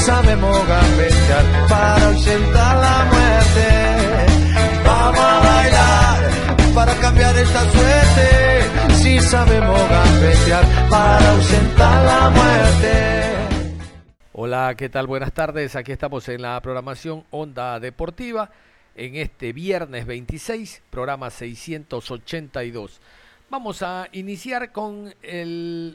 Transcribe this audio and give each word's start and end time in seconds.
Sabemos 0.00 0.66
gambetear 0.66 1.68
para 1.68 2.06
ausentar 2.06 2.76
la 2.76 3.04
muerte. 3.12 3.68
Vamos 4.84 5.20
a 5.20 5.40
bailar 5.40 6.74
para 6.74 6.94
cambiar 7.00 7.36
esta 7.36 7.60
suerte. 7.70 8.94
Si 8.94 9.20
sabemos 9.20 9.80
gambetear 9.88 10.64
para 10.88 11.30
ausentar 11.32 12.04
la 12.04 12.30
muerte. 12.30 13.40
Hola, 14.32 14.74
¿qué 14.76 14.88
tal? 14.88 15.06
Buenas 15.06 15.32
tardes. 15.32 15.76
Aquí 15.76 15.92
estamos 15.92 16.28
en 16.28 16.42
la 16.42 16.60
programación 16.60 17.24
Onda 17.30 17.78
Deportiva 17.78 18.50
en 18.94 19.16
este 19.16 19.52
viernes 19.52 20.06
26, 20.06 20.82
programa 20.90 21.30
682. 21.30 23.00
Vamos 23.50 23.82
a 23.82 24.08
iniciar 24.12 24.70
con 24.70 25.12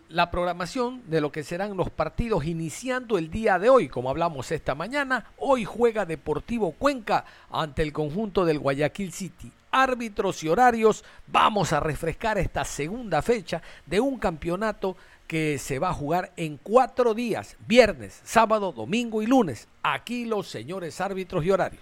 la 0.10 0.30
programación 0.30 1.02
de 1.10 1.22
lo 1.22 1.32
que 1.32 1.42
serán 1.42 1.78
los 1.78 1.90
partidos 1.90 2.44
iniciando 2.44 3.18
el 3.18 3.32
día 3.32 3.58
de 3.60 3.70
hoy. 3.70 3.88
Como 3.88 4.10
hablamos 4.10 4.52
esta 4.52 4.76
mañana, 4.76 5.32
hoy 5.38 5.64
juega 5.64 6.06
Deportivo 6.06 6.74
Cuenca 6.74 7.24
ante 7.50 7.82
el 7.82 7.94
conjunto 7.94 8.44
del 8.44 8.60
Guayaquil 8.60 9.14
City. 9.14 9.50
Árbitros 9.72 10.44
y 10.44 10.50
horarios, 10.50 11.06
vamos 11.28 11.72
a 11.72 11.80
refrescar 11.80 12.38
esta 12.38 12.66
segunda 12.66 13.22
fecha 13.22 13.62
de 13.86 14.02
un 14.02 14.20
campeonato 14.20 14.98
que 15.26 15.58
se 15.58 15.80
va 15.80 15.92
a 15.92 15.94
jugar 15.94 16.34
en 16.36 16.58
cuatro 16.58 17.14
días, 17.14 17.56
viernes, 17.66 18.20
sábado, 18.26 18.74
domingo 18.74 19.22
y 19.22 19.28
lunes. 19.28 19.70
Aquí 19.82 20.26
los 20.26 20.50
señores 20.50 21.00
árbitros 21.00 21.46
y 21.46 21.52
horarios. 21.52 21.82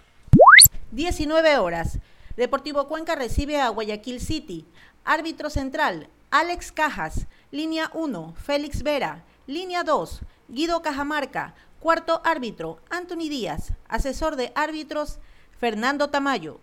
19 0.92 1.58
horas. 1.58 1.98
Deportivo 2.36 2.88
Cuenca 2.88 3.14
recibe 3.14 3.60
a 3.60 3.68
Guayaquil 3.68 4.20
City. 4.20 4.66
Árbitro 5.06 5.50
central, 5.50 6.08
Alex 6.30 6.72
Cajas. 6.72 7.26
Línea 7.50 7.90
1, 7.92 8.34
Félix 8.42 8.82
Vera. 8.82 9.22
Línea 9.46 9.82
2, 9.82 10.22
Guido 10.48 10.80
Cajamarca. 10.80 11.54
Cuarto 11.78 12.22
árbitro, 12.24 12.80
Anthony 12.88 13.28
Díaz. 13.28 13.74
Asesor 13.86 14.36
de 14.36 14.50
árbitros, 14.54 15.18
Fernando 15.60 16.08
Tamayo. 16.08 16.58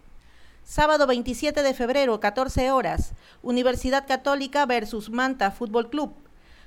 Sábado 0.64 1.06
27 1.06 1.62
de 1.62 1.74
febrero, 1.76 2.20
14 2.20 2.72
horas. 2.72 3.14
Universidad 3.44 4.08
Católica 4.08 4.66
versus 4.66 5.12
Manta 5.12 5.52
Fútbol 5.52 5.92
Club. 5.92 6.12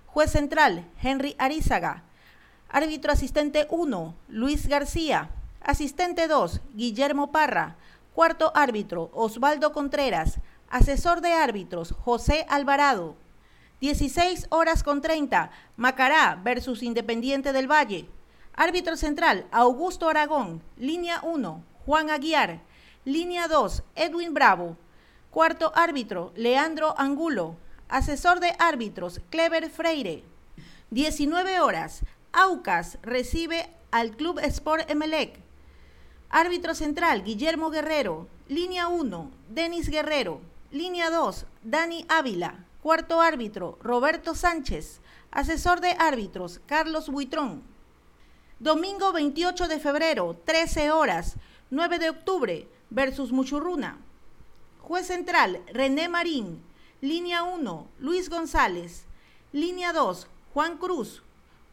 Juez 0.06 0.30
central, 0.30 0.88
Henry 1.02 1.34
Arizaga. 1.38 2.04
Árbitro 2.68 3.10
asistente 3.10 3.66
1, 3.68 4.14
Luis 4.28 4.68
García. 4.68 5.30
Asistente 5.60 6.28
2, 6.28 6.60
Guillermo 6.74 7.32
Parra. 7.32 7.74
Cuarto 8.14 8.52
árbitro, 8.54 9.10
Osvaldo 9.12 9.72
Contreras. 9.72 10.38
Asesor 10.74 11.20
de 11.20 11.32
árbitros, 11.32 11.94
José 12.00 12.46
Alvarado. 12.48 13.14
16 13.80 14.48
horas 14.50 14.82
con 14.82 15.02
30, 15.02 15.52
Macará 15.76 16.40
versus 16.42 16.82
Independiente 16.82 17.52
del 17.52 17.70
Valle. 17.70 18.08
Árbitro 18.54 18.96
central, 18.96 19.46
Augusto 19.52 20.08
Aragón. 20.08 20.60
Línea 20.76 21.20
1, 21.22 21.62
Juan 21.86 22.10
Aguiar. 22.10 22.60
Línea 23.04 23.46
2, 23.46 23.84
Edwin 23.94 24.34
Bravo. 24.34 24.76
Cuarto 25.30 25.70
árbitro, 25.76 26.32
Leandro 26.34 26.96
Angulo. 26.98 27.54
Asesor 27.88 28.40
de 28.40 28.52
árbitros, 28.58 29.20
Clever 29.30 29.70
Freire. 29.70 30.24
19 30.90 31.60
horas, 31.60 32.00
Aucas 32.32 32.98
recibe 33.02 33.70
al 33.92 34.16
Club 34.16 34.40
Sport 34.40 34.90
Emelec. 34.90 35.38
Árbitro 36.30 36.74
central, 36.74 37.22
Guillermo 37.22 37.70
Guerrero. 37.70 38.26
Línea 38.48 38.88
1, 38.88 39.30
Denis 39.50 39.88
Guerrero. 39.88 40.40
Línea 40.74 41.08
2, 41.08 41.46
Dani 41.62 42.04
Ávila. 42.08 42.66
Cuarto 42.82 43.20
árbitro, 43.20 43.78
Roberto 43.80 44.34
Sánchez. 44.34 45.00
Asesor 45.30 45.80
de 45.80 45.94
árbitros, 46.00 46.60
Carlos 46.66 47.08
Buitrón. 47.08 47.62
Domingo 48.58 49.12
28 49.12 49.68
de 49.68 49.78
febrero, 49.78 50.36
13 50.44 50.90
horas, 50.90 51.36
9 51.70 52.00
de 52.00 52.10
octubre, 52.10 52.68
versus 52.90 53.30
Muchurruna. 53.30 54.00
Juez 54.80 55.06
central, 55.06 55.62
René 55.72 56.08
Marín. 56.08 56.60
Línea 57.00 57.44
1, 57.44 57.86
Luis 58.00 58.28
González. 58.28 59.04
Línea 59.52 59.92
2, 59.92 60.26
Juan 60.54 60.76
Cruz. 60.78 61.22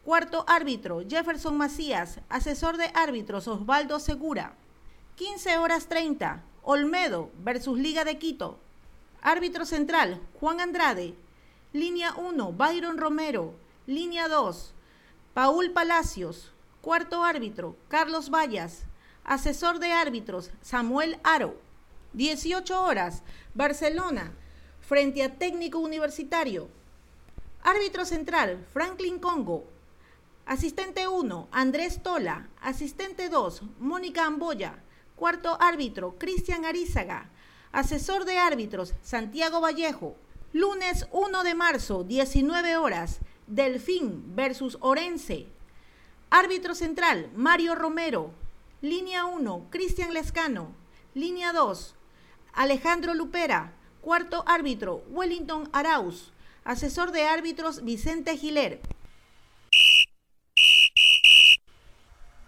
Cuarto 0.04 0.44
árbitro, 0.46 1.02
Jefferson 1.08 1.56
Macías. 1.56 2.20
Asesor 2.28 2.76
de 2.76 2.92
árbitros, 2.94 3.48
Osvaldo 3.48 3.98
Segura. 3.98 4.54
15 5.16 5.58
horas 5.58 5.88
30, 5.88 6.44
Olmedo 6.62 7.32
versus 7.42 7.76
Liga 7.76 8.04
de 8.04 8.16
Quito. 8.18 8.60
Árbitro 9.24 9.64
central, 9.64 10.20
Juan 10.40 10.60
Andrade. 10.60 11.14
Línea 11.72 12.12
1, 12.16 12.54
Byron 12.54 12.98
Romero. 12.98 13.54
Línea 13.86 14.26
2, 14.26 14.74
Paul 15.32 15.70
Palacios. 15.70 16.50
Cuarto 16.80 17.22
árbitro, 17.22 17.76
Carlos 17.86 18.30
Vallas. 18.30 18.82
Asesor 19.22 19.78
de 19.78 19.92
árbitros, 19.92 20.50
Samuel 20.60 21.20
Aro. 21.22 21.54
18 22.14 22.82
horas, 22.82 23.22
Barcelona, 23.54 24.32
frente 24.80 25.22
a 25.22 25.38
técnico 25.38 25.78
universitario. 25.78 26.68
Árbitro 27.62 28.04
central, 28.04 28.66
Franklin 28.72 29.20
Congo. 29.20 29.68
Asistente 30.46 31.06
1, 31.06 31.48
Andrés 31.52 32.02
Tola. 32.02 32.48
Asistente 32.60 33.28
2, 33.28 33.62
Mónica 33.78 34.26
Amboya. 34.26 34.82
Cuarto 35.14 35.56
árbitro, 35.60 36.16
Cristian 36.18 36.64
Arizaga. 36.64 37.30
Asesor 37.72 38.26
de 38.26 38.36
árbitros, 38.36 38.92
Santiago 39.02 39.62
Vallejo. 39.62 40.14
Lunes 40.52 41.06
1 41.10 41.42
de 41.42 41.54
marzo, 41.54 42.04
19 42.04 42.76
horas. 42.76 43.20
Delfín 43.46 44.36
versus 44.36 44.76
Orense. 44.80 45.46
Árbitro 46.28 46.74
central, 46.74 47.30
Mario 47.34 47.74
Romero. 47.74 48.30
Línea 48.82 49.24
1, 49.24 49.68
Cristian 49.70 50.12
Lescano. 50.12 50.72
Línea 51.14 51.54
2, 51.54 51.94
Alejandro 52.52 53.14
Lupera. 53.14 53.72
Cuarto 54.02 54.44
árbitro, 54.46 55.02
Wellington 55.08 55.70
Arauz. 55.72 56.30
Asesor 56.64 57.10
de 57.10 57.22
árbitros, 57.22 57.82
Vicente 57.84 58.36
Giler. 58.36 58.80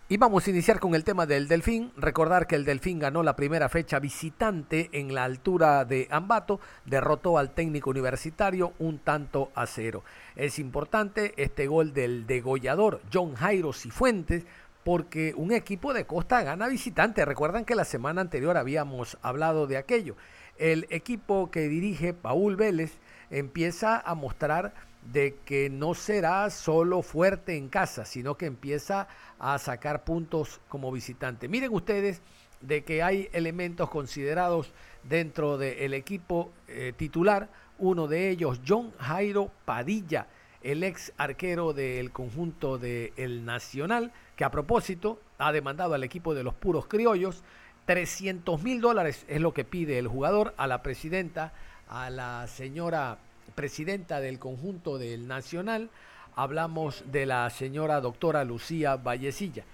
Y 0.06 0.18
vamos 0.18 0.46
a 0.46 0.50
iniciar 0.50 0.80
con 0.80 0.94
el 0.94 1.02
tema 1.02 1.24
del 1.24 1.48
Delfín. 1.48 1.90
Recordar 1.96 2.46
que 2.46 2.56
el 2.56 2.66
Delfín 2.66 2.98
ganó 2.98 3.22
la 3.22 3.36
primera 3.36 3.70
fecha 3.70 4.00
visitante 4.00 4.90
en 4.92 5.14
la 5.14 5.24
altura 5.24 5.86
de 5.86 6.08
Ambato, 6.10 6.60
derrotó 6.84 7.38
al 7.38 7.52
técnico 7.52 7.88
universitario 7.88 8.74
un 8.78 8.98
tanto 8.98 9.50
a 9.54 9.66
cero. 9.66 10.04
Es 10.36 10.58
importante 10.58 11.32
este 11.38 11.66
gol 11.68 11.94
del 11.94 12.26
degollador 12.26 13.00
John 13.10 13.34
Jairo 13.34 13.72
Cifuentes 13.72 14.44
porque 14.84 15.32
un 15.38 15.52
equipo 15.52 15.94
de 15.94 16.04
Costa 16.04 16.42
gana 16.42 16.68
visitante. 16.68 17.24
Recuerdan 17.24 17.64
que 17.64 17.74
la 17.74 17.86
semana 17.86 18.20
anterior 18.20 18.58
habíamos 18.58 19.16
hablado 19.22 19.66
de 19.66 19.78
aquello. 19.78 20.16
El 20.58 20.86
equipo 20.90 21.50
que 21.50 21.66
dirige 21.66 22.12
Paul 22.12 22.56
Vélez 22.56 22.98
empieza 23.30 24.00
a 24.00 24.14
mostrar 24.14 24.74
de 25.12 25.36
que 25.44 25.70
no 25.70 25.94
será 25.94 26.48
solo 26.50 27.02
fuerte 27.02 27.56
en 27.56 27.68
casa, 27.68 28.04
sino 28.04 28.36
que 28.36 28.46
empieza 28.46 29.06
a 29.38 29.58
sacar 29.58 30.04
puntos 30.04 30.60
como 30.68 30.90
visitante. 30.90 31.48
Miren 31.48 31.72
ustedes 31.72 32.22
de 32.60 32.84
que 32.84 33.02
hay 33.02 33.28
elementos 33.32 33.90
considerados 33.90 34.72
dentro 35.02 35.58
del 35.58 35.92
equipo 35.94 36.50
eh, 36.68 36.92
titular, 36.96 37.48
uno 37.78 38.06
de 38.06 38.30
ellos 38.30 38.60
John 38.66 38.92
Jairo 38.98 39.50
Padilla, 39.64 40.26
el 40.62 40.82
ex 40.82 41.12
arquero 41.18 41.74
del 41.74 42.10
conjunto 42.10 42.78
del 42.78 43.44
Nacional, 43.44 44.12
que 44.36 44.44
a 44.44 44.50
propósito 44.50 45.20
ha 45.36 45.52
demandado 45.52 45.92
al 45.92 46.04
equipo 46.04 46.34
de 46.34 46.42
los 46.42 46.54
puros 46.54 46.86
criollos 46.86 47.42
300 47.86 48.62
mil 48.62 48.80
dólares 48.80 49.24
es 49.28 49.40
lo 49.40 49.52
que 49.52 49.64
pide 49.64 49.98
el 49.98 50.08
jugador 50.08 50.54
a 50.56 50.66
la 50.66 50.82
presidenta, 50.82 51.52
a 51.88 52.08
la 52.10 52.46
señora 52.46 53.18
presidenta 53.54 54.20
del 54.20 54.38
conjunto 54.38 54.98
del 54.98 55.28
Nacional, 55.28 55.90
hablamos 56.36 57.04
de 57.10 57.26
la 57.26 57.48
señora 57.50 58.00
doctora 58.00 58.44
Lucía 58.44 58.96
Vallecilla. 58.96 59.64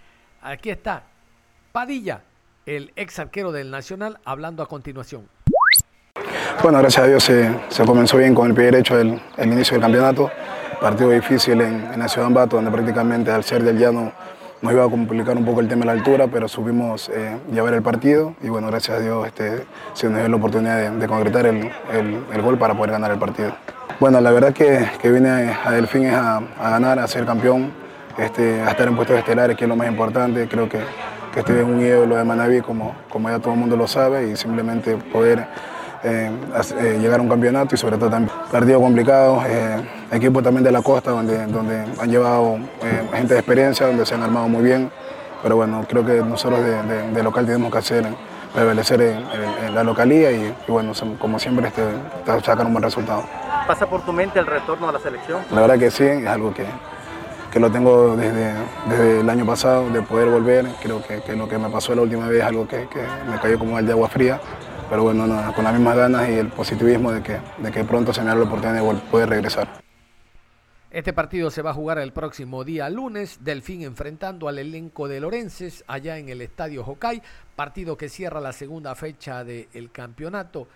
Aquí 0.42 0.70
está, 0.70 1.04
Padilla, 1.72 2.22
el 2.66 2.92
ex 2.96 3.18
arquero 3.18 3.52
del 3.52 3.70
Nacional, 3.70 4.18
hablando 4.24 4.62
a 4.62 4.66
continuación. 4.66 5.28
Bueno, 6.62 6.78
gracias 6.78 7.04
a 7.04 7.08
Dios 7.08 7.24
se, 7.24 7.84
comenzó 7.86 8.18
bien 8.18 8.34
con 8.34 8.48
el 8.48 8.54
pie 8.54 8.66
derecho 8.66 8.98
el, 8.98 9.20
inicio 9.38 9.74
del 9.74 9.82
campeonato. 9.82 10.30
Partido 10.80 11.10
difícil 11.10 11.60
en, 11.60 11.98
la 11.98 12.08
ciudad 12.08 12.24
de 12.24 12.26
Ambato, 12.26 12.56
donde 12.56 12.70
prácticamente 12.70 13.30
al 13.30 13.44
ser 13.44 13.62
del 13.62 13.78
llano 13.78 14.12
nos 14.62 14.72
iba 14.72 14.84
a 14.84 14.88
complicar 14.88 15.36
un 15.36 15.44
poco 15.44 15.60
el 15.60 15.68
tema 15.68 15.80
de 15.80 15.86
la 15.86 15.92
altura, 15.92 16.26
pero 16.26 16.46
supimos 16.46 17.08
eh, 17.08 17.38
llevar 17.50 17.72
el 17.74 17.82
partido 17.82 18.34
y 18.42 18.48
bueno, 18.48 18.66
gracias 18.68 18.98
a 18.98 19.00
Dios 19.00 19.26
este, 19.26 19.64
se 19.94 20.08
nos 20.08 20.18
dio 20.18 20.28
la 20.28 20.36
oportunidad 20.36 20.92
de, 20.92 21.06
concretar 21.06 21.46
el, 21.46 21.70
gol 22.42 22.58
para 22.58 22.74
poder 22.74 22.90
ganar 22.92 23.10
el 23.10 23.18
partido. 23.18 23.52
Bueno, 23.98 24.20
la 24.20 24.30
verdad 24.30 24.52
que, 24.52 24.86
que 25.00 25.10
vine 25.10 25.56
a 25.64 25.70
Delfín 25.72 26.04
es 26.04 26.14
a, 26.14 26.42
ganar, 26.58 26.98
a 26.98 27.06
ser 27.06 27.24
campeón, 27.24 27.72
este, 28.18 28.60
a 28.62 28.70
estar 28.70 28.88
en 28.88 28.96
puestos 28.96 29.18
estelares, 29.18 29.56
que 29.56 29.64
es 29.64 29.68
lo 29.68 29.76
más 29.76 29.88
importante. 29.88 30.46
Creo 30.48 30.68
que, 30.68 30.80
que 31.32 31.40
estoy 31.40 31.58
en 31.58 31.64
un 31.64 31.80
ídolo 31.80 32.16
de 32.16 32.24
Manaví, 32.24 32.60
como, 32.60 32.94
como 33.08 33.28
ya 33.30 33.38
todo 33.38 33.54
el 33.54 33.60
mundo 33.60 33.76
lo 33.76 33.86
sabe, 33.86 34.30
y 34.30 34.36
simplemente 34.36 34.96
poder 34.96 35.46
eh, 36.02 36.30
eh, 36.78 36.98
llegar 36.98 37.20
a 37.20 37.22
un 37.22 37.28
campeonato 37.28 37.74
y 37.74 37.78
sobre 37.78 37.98
todo 37.98 38.08
también 38.08 38.34
partido 38.50 38.80
complicado, 38.80 39.42
eh, 39.46 39.82
equipo 40.10 40.42
también 40.42 40.64
de 40.64 40.72
la 40.72 40.80
costa 40.80 41.10
donde, 41.10 41.46
donde 41.46 41.84
han 42.00 42.10
llevado 42.10 42.58
gente 43.12 43.34
de 43.34 43.40
experiencia, 43.40 43.86
donde 43.86 44.06
se 44.06 44.14
han 44.14 44.22
armado 44.22 44.48
muy 44.48 44.62
bien, 44.62 44.90
pero 45.42 45.56
bueno, 45.56 45.84
creo 45.86 46.04
que 46.06 46.22
nosotros 46.22 46.60
de, 46.64 47.22
local 47.22 47.44
tenemos 47.44 47.70
que 47.70 47.78
hacer 47.78 48.06
prevalecer 48.54 49.02
en, 49.02 49.74
la 49.74 49.84
localía 49.84 50.32
y, 50.32 50.54
bueno, 50.66 50.92
como 51.18 51.38
siempre 51.38 51.68
este, 51.68 51.82
sacar 52.42 52.64
un 52.64 52.72
buen 52.72 52.82
resultado. 52.82 53.22
¿Pasa 53.66 53.86
por 53.86 54.00
tu 54.00 54.12
mente 54.12 54.38
el 54.38 54.46
retorno 54.46 54.88
a 54.88 54.92
la 54.92 54.98
selección? 54.98 55.42
La 55.52 55.60
verdad 55.60 55.78
que 55.78 55.90
sí, 55.90 56.04
es 56.04 56.26
algo 56.26 56.52
que, 56.54 56.64
que 57.52 57.60
lo 57.60 57.70
tengo 57.70 58.16
desde, 58.16 58.54
desde, 58.88 59.20
el 59.20 59.28
año 59.28 59.44
pasado, 59.44 59.88
de 59.90 60.00
poder 60.00 60.30
volver. 60.30 60.66
Creo 60.82 61.02
que, 61.06 61.20
que, 61.20 61.36
lo 61.36 61.46
que 61.46 61.58
me 61.58 61.68
pasó 61.68 61.94
la 61.94 62.02
última 62.02 62.26
vez 62.26 62.38
es 62.38 62.44
algo 62.44 62.66
que, 62.66 62.88
que 62.88 63.02
me 63.30 63.38
cayó 63.38 63.58
como 63.58 63.78
el 63.78 63.86
de 63.86 63.92
agua 63.92 64.08
fría 64.08 64.40
pero 64.90 65.04
bueno, 65.04 65.24
con 65.54 65.64
las 65.64 65.72
mismas 65.72 65.96
ganas 65.96 66.28
y 66.28 66.32
el 66.32 66.48
positivismo 66.48 67.12
de 67.12 67.22
que, 67.22 67.38
de 67.58 67.70
que 67.70 67.84
pronto 67.84 68.12
se 68.12 68.20
me 68.22 68.26
da 68.26 68.34
la 68.34 68.42
oportunidad 68.42 68.82
de 68.82 69.00
poder 69.10 69.28
regresar. 69.28 69.80
Este 70.90 71.12
partido 71.12 71.52
se 71.52 71.62
va 71.62 71.70
a 71.70 71.74
jugar 71.74 71.98
el 71.98 72.12
próximo 72.12 72.64
día 72.64 72.90
lunes, 72.90 73.38
Delfín 73.44 73.82
enfrentando 73.82 74.48
al 74.48 74.58
elenco 74.58 75.06
de 75.06 75.20
Lorences 75.20 75.84
allá 75.86 76.18
en 76.18 76.28
el 76.28 76.40
Estadio 76.40 76.84
Hokai, 76.84 77.22
partido 77.54 77.96
que 77.96 78.08
cierra 78.08 78.40
la 78.40 78.52
segunda 78.52 78.96
fecha 78.96 79.44
del 79.44 79.92
campeonato 79.92 80.66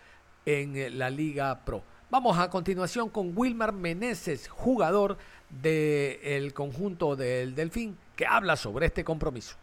en 0.46 0.96
la 0.96 1.10
Liga 1.10 1.64
Pro. 1.64 1.82
Vamos 2.10 2.38
a 2.38 2.48
continuación 2.48 3.08
con 3.08 3.32
Wilmar 3.36 3.72
Meneses, 3.72 4.46
jugador 4.46 5.16
del 5.50 6.54
conjunto 6.54 7.16
del 7.16 7.56
Delfín, 7.56 7.98
que 8.14 8.24
habla 8.24 8.54
sobre 8.54 8.86
este 8.86 9.02
compromiso. 9.02 9.56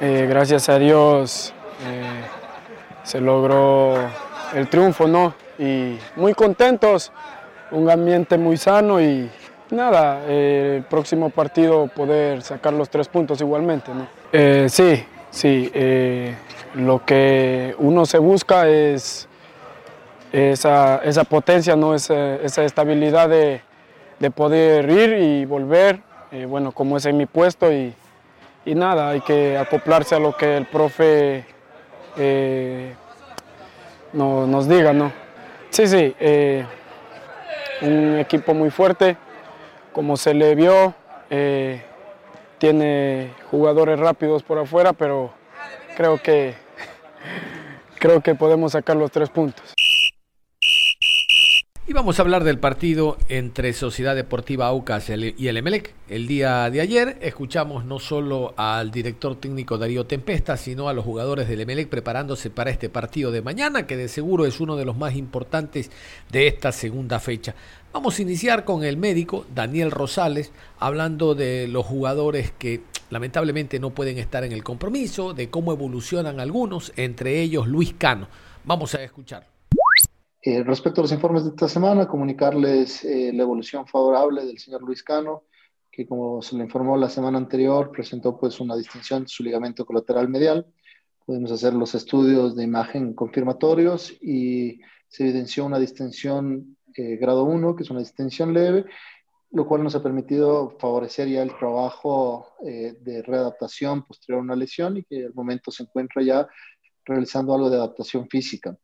Eh, 0.00 0.26
gracias 0.26 0.70
a 0.70 0.78
Dios. 0.78 1.52
Eh, 1.84 2.22
se 3.02 3.20
logró 3.20 3.94
el 4.54 4.68
triunfo, 4.68 5.06
¿no? 5.06 5.34
Y 5.58 5.98
muy 6.16 6.34
contentos, 6.34 7.12
un 7.70 7.90
ambiente 7.90 8.38
muy 8.38 8.56
sano 8.56 9.00
y 9.00 9.30
nada, 9.70 10.22
eh, 10.26 10.76
el 10.78 10.84
próximo 10.84 11.30
partido 11.30 11.86
poder 11.88 12.42
sacar 12.42 12.72
los 12.72 12.88
tres 12.88 13.08
puntos 13.08 13.40
igualmente, 13.40 13.92
¿no? 13.94 14.06
Eh, 14.32 14.66
sí, 14.68 15.04
sí, 15.30 15.70
eh, 15.74 16.34
lo 16.74 17.04
que 17.04 17.74
uno 17.78 18.06
se 18.06 18.18
busca 18.18 18.68
es 18.68 19.28
esa, 20.32 21.00
potencia, 21.28 21.76
¿no? 21.76 21.94
esa, 21.94 22.36
esa 22.36 22.64
estabilidad 22.64 23.28
de, 23.28 23.60
poder 24.34 24.88
ir 24.90 25.14
y 25.14 25.44
volver, 25.46 26.00
bueno, 26.46 26.72
como 26.72 26.98
es 26.98 27.06
en 27.06 27.16
mi 27.16 27.26
puesto 27.26 27.72
y, 27.72 27.92
y 28.64 28.74
nada, 28.74 29.08
hay 29.08 29.22
que 29.22 29.56
acoplarse 29.58 30.14
a 30.14 30.18
lo 30.18 30.36
que 30.36 30.56
el 30.58 30.66
profe 30.66 31.44
eh, 32.16 32.94
no, 34.12 34.46
nos 34.46 34.68
diga, 34.68 34.92
¿no? 34.92 35.12
Sí, 35.70 35.86
sí, 35.86 36.14
eh, 36.18 36.64
un 37.82 38.18
equipo 38.18 38.54
muy 38.54 38.70
fuerte, 38.70 39.16
como 39.92 40.16
se 40.16 40.34
le 40.34 40.54
vio, 40.54 40.94
eh, 41.30 41.82
tiene 42.58 43.32
jugadores 43.50 43.98
rápidos 43.98 44.42
por 44.42 44.58
afuera, 44.58 44.92
pero 44.92 45.30
creo 45.96 46.20
que, 46.20 46.54
creo 47.98 48.20
que 48.20 48.34
podemos 48.34 48.72
sacar 48.72 48.96
los 48.96 49.10
tres 49.10 49.30
puntos. 49.30 49.74
Y 51.90 51.92
vamos 51.92 52.20
a 52.20 52.22
hablar 52.22 52.44
del 52.44 52.60
partido 52.60 53.18
entre 53.28 53.72
Sociedad 53.72 54.14
Deportiva 54.14 54.68
Aucas 54.68 55.08
y 55.08 55.48
el 55.48 55.56
Emelec. 55.56 55.92
El 56.08 56.28
día 56.28 56.70
de 56.70 56.80
ayer 56.80 57.18
escuchamos 57.20 57.84
no 57.84 57.98
solo 57.98 58.54
al 58.56 58.92
director 58.92 59.34
técnico 59.34 59.76
Darío 59.76 60.06
Tempesta, 60.06 60.56
sino 60.56 60.88
a 60.88 60.92
los 60.92 61.04
jugadores 61.04 61.48
del 61.48 61.62
Emelec 61.62 61.88
preparándose 61.88 62.48
para 62.48 62.70
este 62.70 62.90
partido 62.90 63.32
de 63.32 63.42
mañana, 63.42 63.88
que 63.88 63.96
de 63.96 64.06
seguro 64.06 64.46
es 64.46 64.60
uno 64.60 64.76
de 64.76 64.84
los 64.84 64.96
más 64.96 65.16
importantes 65.16 65.90
de 66.30 66.46
esta 66.46 66.70
segunda 66.70 67.18
fecha. 67.18 67.56
Vamos 67.92 68.16
a 68.16 68.22
iniciar 68.22 68.64
con 68.64 68.84
el 68.84 68.96
médico 68.96 69.44
Daniel 69.52 69.90
Rosales, 69.90 70.52
hablando 70.78 71.34
de 71.34 71.66
los 71.66 71.84
jugadores 71.84 72.52
que 72.56 72.82
lamentablemente 73.10 73.80
no 73.80 73.90
pueden 73.90 74.18
estar 74.18 74.44
en 74.44 74.52
el 74.52 74.62
compromiso, 74.62 75.34
de 75.34 75.50
cómo 75.50 75.72
evolucionan 75.72 76.38
algunos, 76.38 76.92
entre 76.94 77.40
ellos 77.40 77.66
Luis 77.66 77.92
Cano. 77.98 78.28
Vamos 78.62 78.94
a 78.94 79.02
escuchar. 79.02 79.59
Eh, 80.42 80.62
respecto 80.64 81.00
a 81.00 81.04
los 81.04 81.12
informes 81.12 81.44
de 81.44 81.50
esta 81.50 81.68
semana, 81.68 82.08
comunicarles 82.08 83.04
eh, 83.04 83.30
la 83.34 83.42
evolución 83.42 83.86
favorable 83.86 84.46
del 84.46 84.58
señor 84.58 84.82
Luis 84.82 85.02
Cano, 85.02 85.44
que 85.92 86.06
como 86.06 86.40
se 86.40 86.56
le 86.56 86.64
informó 86.64 86.96
la 86.96 87.10
semana 87.10 87.36
anterior, 87.36 87.90
presentó 87.90 88.38
pues 88.38 88.58
una 88.58 88.74
distinción 88.74 89.24
de 89.24 89.28
su 89.28 89.42
ligamento 89.42 89.84
colateral 89.84 90.30
medial. 90.30 90.66
Pudimos 91.26 91.52
hacer 91.52 91.74
los 91.74 91.94
estudios 91.94 92.56
de 92.56 92.64
imagen 92.64 93.12
confirmatorios 93.12 94.12
y 94.22 94.80
se 95.08 95.24
evidenció 95.24 95.66
una 95.66 95.78
distensión 95.78 96.74
eh, 96.96 97.16
grado 97.16 97.44
1, 97.44 97.76
que 97.76 97.82
es 97.82 97.90
una 97.90 98.00
distensión 98.00 98.54
leve, 98.54 98.86
lo 99.50 99.66
cual 99.68 99.84
nos 99.84 99.94
ha 99.94 100.02
permitido 100.02 100.70
favorecer 100.78 101.28
ya 101.28 101.42
el 101.42 101.54
trabajo 101.58 102.46
de 102.62 103.22
readaptación 103.22 104.04
posterior 104.04 104.38
a 104.38 104.44
una 104.44 104.54
lesión 104.54 104.96
y 104.96 105.02
que 105.02 105.26
al 105.26 105.34
momento 105.34 105.72
se 105.72 105.82
encuentra 105.82 106.22
ya 106.22 106.48
realizando 107.04 107.52
algo 107.52 107.68
de 107.68 107.76
adaptación 107.76 108.28
física 108.28 108.78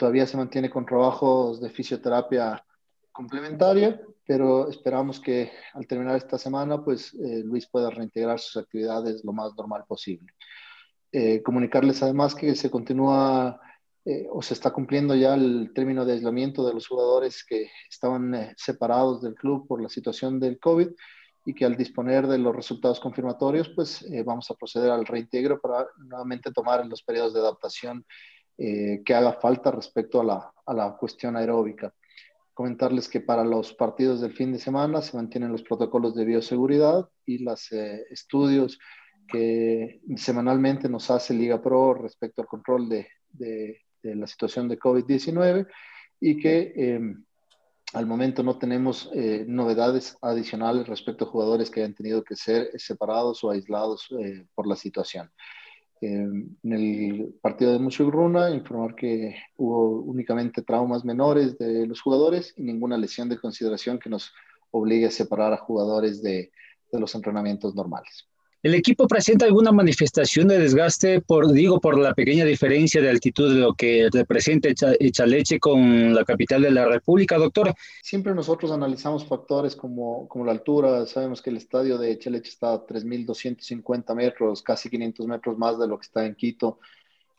todavía 0.00 0.26
se 0.26 0.38
mantiene 0.38 0.70
con 0.70 0.86
trabajos 0.86 1.60
de 1.60 1.68
fisioterapia 1.68 2.64
complementaria, 3.12 4.00
pero 4.26 4.70
esperamos 4.70 5.20
que 5.20 5.52
al 5.74 5.86
terminar 5.86 6.16
esta 6.16 6.38
semana, 6.38 6.82
pues 6.82 7.12
eh, 7.12 7.42
Luis 7.44 7.66
pueda 7.66 7.90
reintegrar 7.90 8.40
sus 8.40 8.56
actividades 8.56 9.22
lo 9.24 9.34
más 9.34 9.54
normal 9.54 9.84
posible. 9.86 10.32
Eh, 11.12 11.42
comunicarles 11.42 12.02
además 12.02 12.34
que 12.34 12.54
se 12.54 12.70
continúa 12.70 13.60
eh, 14.06 14.26
o 14.30 14.40
se 14.40 14.54
está 14.54 14.70
cumpliendo 14.70 15.14
ya 15.14 15.34
el 15.34 15.70
término 15.74 16.06
de 16.06 16.14
aislamiento 16.14 16.66
de 16.66 16.72
los 16.72 16.88
jugadores 16.88 17.44
que 17.44 17.70
estaban 17.90 18.54
separados 18.56 19.20
del 19.20 19.34
club 19.34 19.68
por 19.68 19.82
la 19.82 19.90
situación 19.90 20.40
del 20.40 20.58
COVID 20.58 20.88
y 21.44 21.54
que 21.54 21.66
al 21.66 21.76
disponer 21.76 22.26
de 22.26 22.38
los 22.38 22.56
resultados 22.56 23.00
confirmatorios, 23.00 23.68
pues 23.68 24.06
vamos 24.24 24.50
a 24.50 24.54
proceder 24.54 24.90
al 24.90 25.04
reintegro 25.04 25.60
para 25.60 25.86
nuevamente 25.98 26.52
tomar 26.52 26.86
los 26.86 27.02
periodos 27.02 27.34
de 27.34 27.40
adaptación 27.40 28.06
eh, 28.62 29.00
que 29.06 29.14
haga 29.14 29.40
falta 29.40 29.70
respecto 29.70 30.20
a 30.20 30.24
la, 30.24 30.52
a 30.66 30.74
la, 30.74 30.94
cuestión 30.94 31.34
aeróbica. 31.34 31.94
Comentarles 32.52 33.08
que 33.08 33.22
para 33.22 33.42
los 33.42 33.72
partidos 33.72 34.20
del 34.20 34.34
fin 34.34 34.52
de 34.52 34.58
semana 34.58 35.00
se 35.00 35.16
mantienen 35.16 35.50
los 35.50 35.62
protocolos 35.62 36.14
de 36.14 36.26
bioseguridad 36.26 37.08
y 37.24 37.38
los 37.38 37.72
eh, 37.72 38.04
estudios 38.10 38.78
que 39.26 40.02
semanalmente 40.16 40.90
nos 40.90 41.10
hace 41.10 41.32
Liga 41.32 41.62
Pro 41.62 41.94
respecto 41.94 42.42
al 42.42 42.48
control 42.48 42.86
de, 42.90 43.08
de, 43.32 43.80
la 44.02 44.26
situación 44.26 44.68
de 44.68 44.78
COVID-19 44.78 45.66
y 46.20 46.36
que 46.36 46.74
em, 46.76 47.24
al 47.94 48.04
momento 48.04 48.42
no 48.42 48.58
tenemos 48.58 49.10
eh, 49.14 49.46
novedades 49.48 50.18
adicionales 50.20 50.86
respecto 50.86 51.24
a 51.24 51.28
jugadores 51.28 51.70
que 51.70 51.80
hayan 51.80 51.94
tenido 51.94 52.22
que 52.22 52.36
ser 52.36 52.78
separados 52.78 53.42
o 53.42 53.50
aislados 53.50 54.06
por 54.54 54.66
la 54.66 54.76
situación 54.76 55.30
en 56.00 56.58
el 56.62 57.34
partido 57.42 57.72
de 57.72 57.78
Musugruna, 57.78 58.50
informar 58.50 58.94
que 58.94 59.36
hubo 59.56 60.00
únicamente 60.00 60.62
traumas 60.62 61.04
menores 61.04 61.58
de 61.58 61.86
los 61.86 62.00
jugadores 62.00 62.54
y 62.56 62.62
ninguna 62.62 62.96
lesión 62.96 63.28
de 63.28 63.38
consideración 63.38 63.98
que 63.98 64.08
nos 64.08 64.32
obligue 64.70 65.06
a 65.06 65.10
separar 65.10 65.52
a 65.52 65.58
jugadores 65.58 66.22
de 66.22 66.50
los 66.92 67.14
entrenamientos 67.14 67.74
normales. 67.74 68.26
¿El 68.62 68.74
equipo 68.74 69.06
presenta 69.08 69.46
alguna 69.46 69.72
manifestación 69.72 70.48
de 70.48 70.58
desgaste, 70.58 71.22
por, 71.22 71.50
digo, 71.50 71.80
por 71.80 71.98
la 71.98 72.12
pequeña 72.12 72.44
diferencia 72.44 73.00
de 73.00 73.08
altitud 73.08 73.54
de 73.54 73.60
lo 73.60 73.72
que 73.72 74.10
representa 74.12 74.68
Echaleche 74.68 75.58
con 75.58 76.14
la 76.14 76.24
capital 76.26 76.60
de 76.60 76.70
la 76.70 76.84
República, 76.84 77.38
doctor? 77.38 77.72
Siempre 78.02 78.34
nosotros 78.34 78.70
analizamos 78.70 79.24
factores 79.24 79.74
como, 79.74 80.28
como 80.28 80.44
la 80.44 80.52
altura. 80.52 81.06
Sabemos 81.06 81.40
que 81.40 81.48
el 81.48 81.56
estadio 81.56 81.96
de 81.96 82.12
Echaleche 82.12 82.50
está 82.50 82.74
a 82.74 82.86
3.250 82.86 84.14
metros, 84.14 84.62
casi 84.62 84.90
500 84.90 85.26
metros 85.26 85.56
más 85.56 85.78
de 85.78 85.88
lo 85.88 85.98
que 85.98 86.04
está 86.04 86.26
en 86.26 86.34
Quito. 86.34 86.80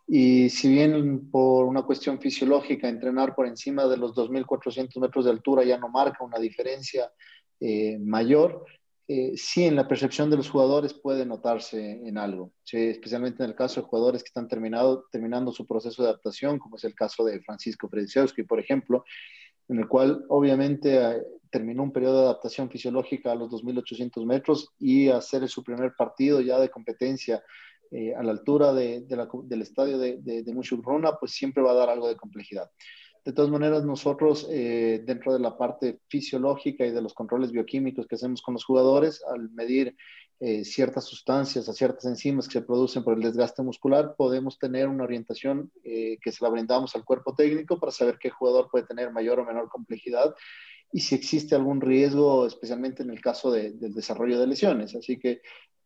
Y 0.08 0.50
si 0.50 0.70
bien 0.70 1.30
por 1.30 1.68
una 1.68 1.84
cuestión 1.84 2.20
fisiológica, 2.20 2.90
entrenar 2.90 3.36
por 3.36 3.46
encima 3.46 3.86
de 3.86 3.98
los 3.98 4.16
2.400 4.16 5.00
metros 5.00 5.26
de 5.26 5.32
altura 5.32 5.64
ya 5.64 5.78
no 5.78 5.88
marca 5.88 6.24
una 6.24 6.40
diferencia 6.40 7.12
eh, 7.60 8.00
mayor, 8.00 8.66
eh, 9.14 9.34
sí 9.36 9.66
en 9.66 9.76
la 9.76 9.90
percepción 9.90 10.30
de 10.30 10.38
los 10.38 10.50
jugadores 10.50 10.94
puede 10.94 11.26
notarse 11.26 12.00
en 12.08 12.18
algo, 12.18 12.54
especialmente 12.64 13.44
en 13.44 13.50
el 13.50 13.58
caso 13.58 13.82
de 13.82 13.88
jugadores 13.88 14.24
que 14.24 14.30
están 14.30 14.48
terminado, 14.48 15.04
terminando 15.12 15.52
su 15.52 15.68
proceso 15.68 16.02
de 16.02 16.08
adaptación, 16.08 16.58
como 16.58 16.78
es 16.78 16.86
el 16.86 16.96
caso 16.96 17.26
de 17.26 17.42
Francisco 17.42 17.90
Fredisewski, 17.90 18.44
por 18.44 18.62
ejemplo, 18.62 19.04
en 19.68 19.80
el 19.80 19.90
cual 19.90 20.24
obviamente 20.30 20.96
eh, 20.96 21.24
terminó 21.50 21.84
un 21.84 21.92
periodo 21.92 22.20
de 22.20 22.26
adaptación 22.28 22.70
fisiológica 22.70 23.34
a 23.34 23.36
los 23.36 23.50
2.800 23.50 24.26
metros 24.26 24.70
y 24.80 25.10
hacer 25.10 25.46
su 25.50 25.62
primer 25.62 25.94
partido 25.98 26.40
ya 26.40 26.58
de 26.58 26.70
competencia 26.70 27.44
eh, 27.92 28.16
a 28.16 28.24
la 28.24 28.32
altura 28.32 28.72
de, 28.72 29.02
del 29.02 29.62
estadio 29.62 29.98
de, 29.98 30.20
de, 30.22 30.44
de 30.44 31.16
pues 31.20 31.34
siempre 31.34 31.62
va 31.62 31.72
a 31.72 31.76
dar 31.76 31.90
algo 31.90 32.08
de 32.08 32.16
complejidad. 32.16 32.72
De 33.24 33.34
todas 33.34 33.52
maneras, 33.52 33.86
nosotros 33.86 34.48
eh, 34.50 35.04
dentro 35.06 35.34
de 35.34 35.40
la 35.40 35.56
parte 35.56 36.00
fisiológica 36.08 36.86
y 36.86 36.92
de 36.92 37.02
los 37.02 37.14
controles 37.14 37.52
bioquímicos 37.52 38.08
que 38.08 38.16
hacemos 38.16 38.42
con 38.42 38.56
los 38.56 38.66
jugadores, 38.66 39.24
al 39.32 39.52
medir 39.52 39.96
eh, 40.40 40.66
ciertas 40.66 41.06
sustancias 41.06 41.70
o 41.70 41.74
ciertas 41.74 42.06
enzimas 42.06 42.48
que 42.48 42.54
se 42.54 42.66
producen 42.66 43.04
por 43.04 43.14
el 43.14 43.22
desgaste 43.22 43.62
muscular, 43.62 44.16
podemos 44.18 44.58
tener 44.58 44.88
una 44.88 45.04
orientación 45.04 45.72
eh, 45.84 46.18
que 46.20 46.32
se 46.32 46.44
la 46.44 46.50
brindamos 46.50 46.96
al 46.96 47.06
cuerpo 47.06 47.36
técnico 47.36 47.80
para 47.80 47.92
saber 47.92 48.18
qué 48.20 48.32
jugador 48.32 48.70
puede 48.72 48.88
tener 48.88 49.12
mayor 49.12 49.40
o 49.40 49.46
menor 49.46 49.70
complejidad 49.70 50.34
y 50.92 51.02
si 51.02 51.16
existe 51.16 51.56
algún 51.56 51.80
riesgo, 51.80 52.46
especialmente 52.46 53.04
en 53.04 53.12
el 53.12 53.22
caso 53.22 53.52
del 53.52 53.94
desarrollo 53.94 54.40
de 54.40 54.48
lesiones. 54.48 54.96
Así 54.96 55.20
que 55.20 55.42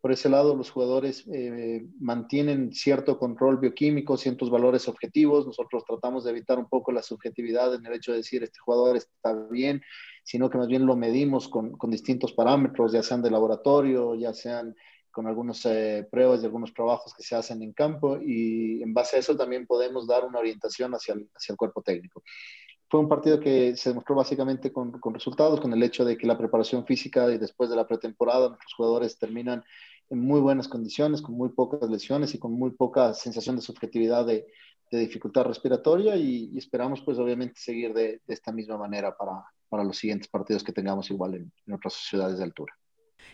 por 0.06 0.12
ese 0.12 0.30
lado, 0.30 0.56
los 0.56 0.70
jugadores 0.70 1.26
eh, 1.34 1.84
mantienen 2.00 2.72
cierto 2.72 3.18
control 3.18 3.58
bioquímico, 3.58 4.18
ciertos 4.18 4.52
valores 4.52 4.88
objetivos. 4.88 5.48
Nosotros 5.48 5.84
tratamos 5.84 6.24
de 6.24 6.30
evitar 6.30 6.60
un 6.60 6.70
poco 6.70 6.92
la 6.92 7.02
subjetividad 7.02 7.74
en 7.74 7.84
el 7.88 7.94
hecho 7.94 8.12
de 8.12 8.20
decir 8.20 8.44
este 8.44 8.60
jugador 8.60 8.98
está 8.98 9.34
bien, 9.50 9.82
sino 10.24 10.48
que 10.48 10.60
más 10.60 10.68
bien 10.68 10.86
lo 10.86 10.96
medimos 10.96 11.50
con, 11.50 11.72
con 11.72 11.90
distintos 11.90 12.34
parámetros, 12.34 12.92
ya 12.92 13.02
sean 13.02 13.24
de 13.24 13.32
laboratorio, 13.32 14.14
ya 14.14 14.32
sean 14.32 14.76
con 15.10 15.26
algunas 15.26 15.66
eh, 15.66 16.08
pruebas 16.12 16.44
y 16.44 16.46
algunos 16.46 16.72
trabajos 16.72 17.12
que 17.16 17.24
se 17.24 17.36
hacen 17.36 17.64
en 17.64 17.74
campo 17.74 18.20
y 18.22 18.84
en 18.84 18.94
base 18.94 19.16
a 19.16 19.20
eso 19.22 19.36
también 19.36 19.66
podemos 19.66 20.06
dar 20.06 20.24
una 20.24 20.38
orientación 20.38 20.92
hacia 20.92 21.16
el, 21.16 21.28
hacia 21.34 21.54
el 21.54 21.58
cuerpo 21.58 21.82
técnico. 21.82 22.22
Fue 22.88 23.00
un 23.00 23.10
partido 23.10 23.40
que 23.40 23.76
se 23.76 23.90
demostró 23.90 24.14
básicamente 24.14 24.72
con, 24.72 25.00
con, 25.00 25.16
resultados, 25.16 25.60
con 25.60 25.74
el 25.74 25.82
hecho 25.82 26.06
de 26.06 26.16
que 26.16 26.28
la 26.28 26.38
preparación 26.38 26.86
física 26.86 27.32
y 27.32 27.40
después 27.40 27.72
de 27.72 27.76
la 27.76 27.88
pretemporada 27.88 28.50
nuestros 28.50 28.74
jugadores 28.76 29.18
terminan 29.18 29.64
en 30.10 30.20
muy 30.20 30.40
buenas 30.40 30.68
condiciones, 30.68 31.22
con 31.22 31.36
muy 31.36 31.50
pocas 31.50 31.90
lesiones 31.90 32.34
y 32.36 32.40
con 32.40 32.54
muy 32.54 32.72
poca 32.72 33.14
sensación 33.14 33.56
de 33.56 33.62
subjetividad 33.62 34.26
de, 34.26 34.46
de 34.92 35.00
dificultad 35.00 35.46
respiratoria 35.46 36.16
y, 36.16 36.56
esperamos 36.58 37.02
pues 37.02 37.18
obviamente 37.18 37.60
seguir 37.60 37.94
de, 37.94 38.22
de 38.26 38.34
esta 38.34 38.52
misma 38.52 38.78
manera 38.78 39.16
para, 39.16 39.44
para, 39.70 39.84
los 39.84 39.98
siguientes 39.98 40.28
partidos 40.28 40.64
que 40.64 40.74
tengamos 40.74 41.10
igual 41.10 41.36
en, 41.36 41.52
en 41.66 41.74
otras 41.74 41.94
ciudades 41.94 42.38
de 42.38 42.44
altura. 42.44 42.74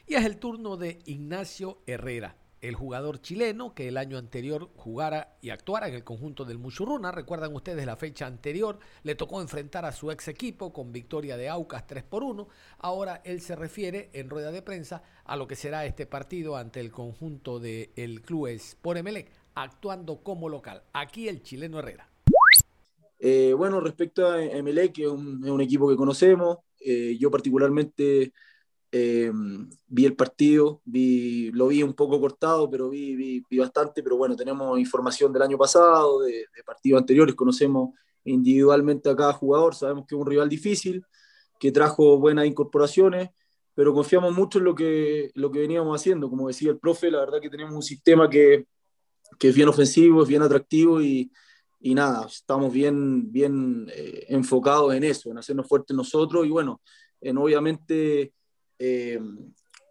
Y 0.08 0.16
es 0.16 0.26
el 0.26 0.38
turno 0.38 0.78
de 0.78 1.00
Ignacio 1.06 1.82
Herrera 1.86 2.36
el 2.62 2.76
jugador 2.76 3.20
chileno 3.22 3.74
que 3.74 3.88
el 3.88 3.98
año 3.98 4.18
anterior 4.18 4.70
jugara 4.76 5.36
y 5.42 5.50
actuara 5.50 5.88
en 5.88 5.96
el 5.96 6.04
conjunto 6.04 6.46
del 6.46 6.60
Muchurruna. 6.60 7.12
Recuerdan 7.12 7.56
ustedes 7.56 7.86
la 7.86 7.96
fecha 7.96 8.28
anterior, 8.28 8.80
le 9.04 9.16
tocó 9.16 9.42
enfrentar 9.42 9.84
a 9.86 9.92
su 9.92 10.12
ex 10.12 10.28
equipo 10.28 10.72
con 10.72 10.92
victoria 10.92 11.38
de 11.38 11.50
Aucas 11.50 11.88
3 11.88 12.04
por 12.04 12.24
1. 12.24 12.48
Ahora 12.80 13.22
él 13.26 13.42
se 13.42 13.56
refiere 13.56 14.10
en 14.14 14.30
rueda 14.30 14.52
de 14.52 14.62
prensa 14.62 15.04
a 15.26 15.36
lo 15.36 15.48
que 15.48 15.56
será 15.56 15.86
este 15.86 16.06
partido 16.06 16.56
ante 16.56 16.80
el 16.80 16.92
conjunto 16.92 17.60
del 17.60 17.90
el 17.96 18.22
club 18.22 18.42
por 18.82 18.98
Emelec, 18.98 19.32
actuando 19.56 20.24
como 20.24 20.50
local. 20.50 20.84
Aquí 20.94 21.28
el 21.28 21.42
chileno 21.42 21.80
Herrera. 21.80 22.08
Eh, 23.20 23.54
bueno, 23.56 23.80
respecto 23.80 24.28
a 24.28 24.44
Emelec, 24.44 24.94
que 24.94 25.04
es 25.04 25.10
un, 25.10 25.44
es 25.44 25.52
un 25.52 25.62
equipo 25.62 25.88
que 25.88 25.96
conocemos, 25.96 26.58
eh, 26.80 27.18
yo 27.20 27.30
particularmente 27.30 28.34
eh, 28.92 29.32
vi 29.88 30.06
el 30.06 30.16
partido, 30.16 30.82
vi, 30.84 31.52
lo 31.52 31.68
vi 31.68 31.82
un 31.82 31.94
poco 31.94 32.20
cortado, 32.20 32.70
pero 32.70 32.90
vi, 32.90 33.44
vi, 33.50 33.58
bastante, 33.58 34.04
pero 34.04 34.18
bueno, 34.18 34.36
tenemos 34.36 34.78
información 34.80 35.32
del 35.32 35.44
año 35.44 35.58
pasado, 35.58 36.22
de, 36.22 36.46
de, 36.54 36.64
partidos 36.66 37.00
anteriores, 37.00 37.36
conocemos 37.36 37.92
individualmente 38.26 39.10
a 39.10 39.16
cada 39.16 39.34
jugador, 39.34 39.76
sabemos 39.76 40.06
que 40.08 40.16
es 40.16 40.22
un 40.22 40.28
rival 40.28 40.50
difícil, 40.50 41.04
que 41.60 41.72
trajo 41.72 42.18
buenas 42.18 42.46
incorporaciones, 42.46 43.30
pero 43.74 43.94
confiamos 43.94 44.36
mucho 44.36 44.60
en 44.60 44.66
lo 44.66 44.76
que, 44.76 45.32
lo 45.36 45.52
que 45.52 45.60
veníamos 45.60 46.00
haciendo, 46.00 46.30
como 46.30 46.48
decía 46.48 46.72
el 46.72 46.80
profe, 46.80 47.10
la 47.10 47.20
verdad 47.20 47.40
que 47.42 47.50
tenemos 47.50 47.74
un 47.74 47.84
sistema 47.84 48.30
que, 48.30 48.66
que 49.40 49.50
es 49.50 49.56
bien 49.56 49.70
ofensivo, 49.70 50.24
es 50.24 50.28
bien 50.28 50.42
atractivo 50.42 51.02
y, 51.02 51.32
y 51.80 51.96
nada, 51.96 52.28
estamos 52.28 52.72
bien, 52.72 53.32
bien 53.32 53.88
eh, 53.96 54.26
enfocados 54.30 54.94
en 54.94 55.04
eso, 55.04 55.32
en 55.32 55.38
hacernos 55.38 55.68
fuertes 55.68 55.96
nosotros 55.96 56.46
y 56.46 56.50
bueno, 56.50 56.82
en 57.22 57.38
obviamente 57.38 58.34
eh, 58.84 59.20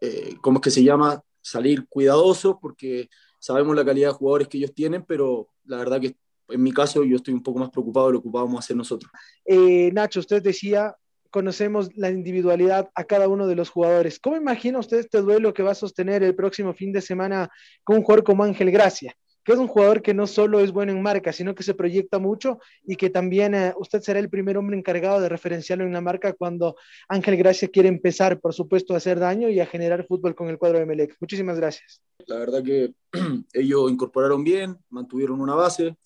eh, 0.00 0.34
¿cómo 0.40 0.58
es 0.58 0.62
que 0.62 0.70
se 0.70 0.82
llama? 0.82 1.22
Salir 1.40 1.86
cuidadosos 1.88 2.56
porque 2.60 3.08
sabemos 3.38 3.76
la 3.76 3.84
calidad 3.84 4.08
de 4.08 4.14
jugadores 4.14 4.48
que 4.48 4.58
ellos 4.58 4.74
tienen, 4.74 5.04
pero 5.06 5.48
la 5.64 5.76
verdad 5.76 6.00
que 6.00 6.16
en 6.48 6.62
mi 6.62 6.72
caso 6.72 7.04
yo 7.04 7.16
estoy 7.16 7.32
un 7.32 7.42
poco 7.42 7.60
más 7.60 7.70
preocupado 7.70 8.08
de 8.08 8.12
lo 8.14 8.22
que 8.22 8.28
vamos 8.28 8.56
a 8.56 8.58
hacer 8.58 8.76
nosotros. 8.76 9.10
Eh, 9.44 9.92
Nacho, 9.92 10.18
usted 10.18 10.42
decía, 10.42 10.96
conocemos 11.30 11.90
la 11.94 12.10
individualidad 12.10 12.90
a 12.96 13.04
cada 13.04 13.28
uno 13.28 13.46
de 13.46 13.54
los 13.54 13.70
jugadores. 13.70 14.18
¿Cómo 14.18 14.36
imagina 14.36 14.80
usted 14.80 14.98
este 14.98 15.20
duelo 15.20 15.54
que 15.54 15.62
va 15.62 15.70
a 15.70 15.76
sostener 15.76 16.24
el 16.24 16.34
próximo 16.34 16.74
fin 16.74 16.92
de 16.92 17.00
semana 17.00 17.48
con 17.84 17.98
un 17.98 18.02
jugador 18.02 18.24
como 18.24 18.42
Ángel 18.42 18.72
Gracia? 18.72 19.14
Que 19.44 19.52
es 19.52 19.58
un 19.58 19.68
jugador 19.68 20.02
que 20.02 20.14
no 20.14 20.26
solo 20.26 20.60
es 20.60 20.72
bueno 20.72 20.92
en 20.92 21.02
marca, 21.02 21.32
sino 21.32 21.54
que 21.54 21.62
se 21.62 21.74
proyecta 21.74 22.18
mucho 22.18 22.58
y 22.84 22.96
que 22.96 23.10
también 23.10 23.54
eh, 23.54 23.72
usted 23.78 24.00
será 24.00 24.18
el 24.18 24.28
primer 24.28 24.56
hombre 24.58 24.76
encargado 24.76 25.20
de 25.20 25.28
referenciarlo 25.28 25.84
en 25.84 25.92
la 25.92 26.00
marca 26.00 26.32
cuando 26.32 26.76
Ángel 27.08 27.36
Gracia 27.36 27.68
quiere 27.68 27.88
empezar, 27.88 28.40
por 28.40 28.52
supuesto, 28.52 28.94
a 28.94 28.98
hacer 28.98 29.18
daño 29.18 29.48
y 29.48 29.60
a 29.60 29.66
generar 29.66 30.06
fútbol 30.06 30.34
con 30.34 30.48
el 30.48 30.58
cuadro 30.58 30.78
de 30.78 30.86
Melec. 30.86 31.16
Muchísimas 31.20 31.58
gracias. 31.58 32.02
La 32.26 32.38
verdad 32.38 32.62
que 32.62 32.92
ellos 33.52 33.90
incorporaron 33.90 34.44
bien, 34.44 34.76
mantuvieron 34.90 35.40
una 35.40 35.54
base. 35.54 35.96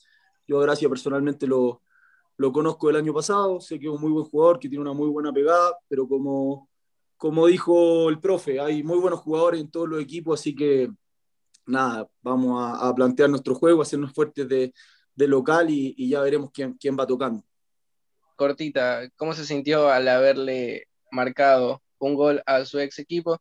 Yo 0.47 0.61
a 0.61 0.63
Gracia 0.63 0.89
personalmente 0.89 1.47
lo, 1.47 1.83
lo 2.37 2.53
conozco 2.53 2.91
el 2.91 2.97
año 2.97 3.15
pasado, 3.15 3.61
sé 3.61 3.79
que 3.79 3.87
es 3.87 3.93
un 3.93 4.01
muy 4.01 4.11
buen 4.11 4.25
jugador, 4.25 4.59
que 4.59 4.69
tiene 4.69 4.83
una 4.83 4.93
muy 4.93 5.09
buena 5.09 5.33
pegada, 5.33 5.77
pero 5.89 6.07
como, 6.07 6.69
como 7.17 7.47
dijo 7.47 8.09
el 8.09 8.21
profe, 8.21 8.61
hay 8.61 8.83
muy 8.83 8.99
buenos 8.99 9.21
jugadores 9.21 9.61
en 9.61 9.71
todos 9.71 9.89
los 9.89 10.01
equipos, 10.01 10.41
así 10.41 10.55
que 10.55 10.91
nada, 11.67 12.09
vamos 12.23 12.61
a, 12.81 12.95
plantear 12.95 13.31
nuestro 13.31 13.55
juego, 13.55 13.83
hacernos 13.83 14.13
fuertes 14.13 14.49
de, 14.49 14.73
local 15.17 15.69
y, 15.71 16.09
ya 16.09 16.21
veremos 16.21 16.51
quién, 16.53 16.75
quién 16.75 16.97
va 16.99 17.07
tocando. 17.07 17.43
Cortita, 18.37 19.09
¿cómo 19.17 19.33
se 19.33 19.45
sintió 19.45 19.89
al 19.89 20.09
haberle 20.09 20.89
marcado 21.11 21.83
un 21.99 22.15
gol 22.15 22.43
a 22.47 22.65
su 22.65 22.79
ex 22.81 22.99
equipo? 22.99 23.39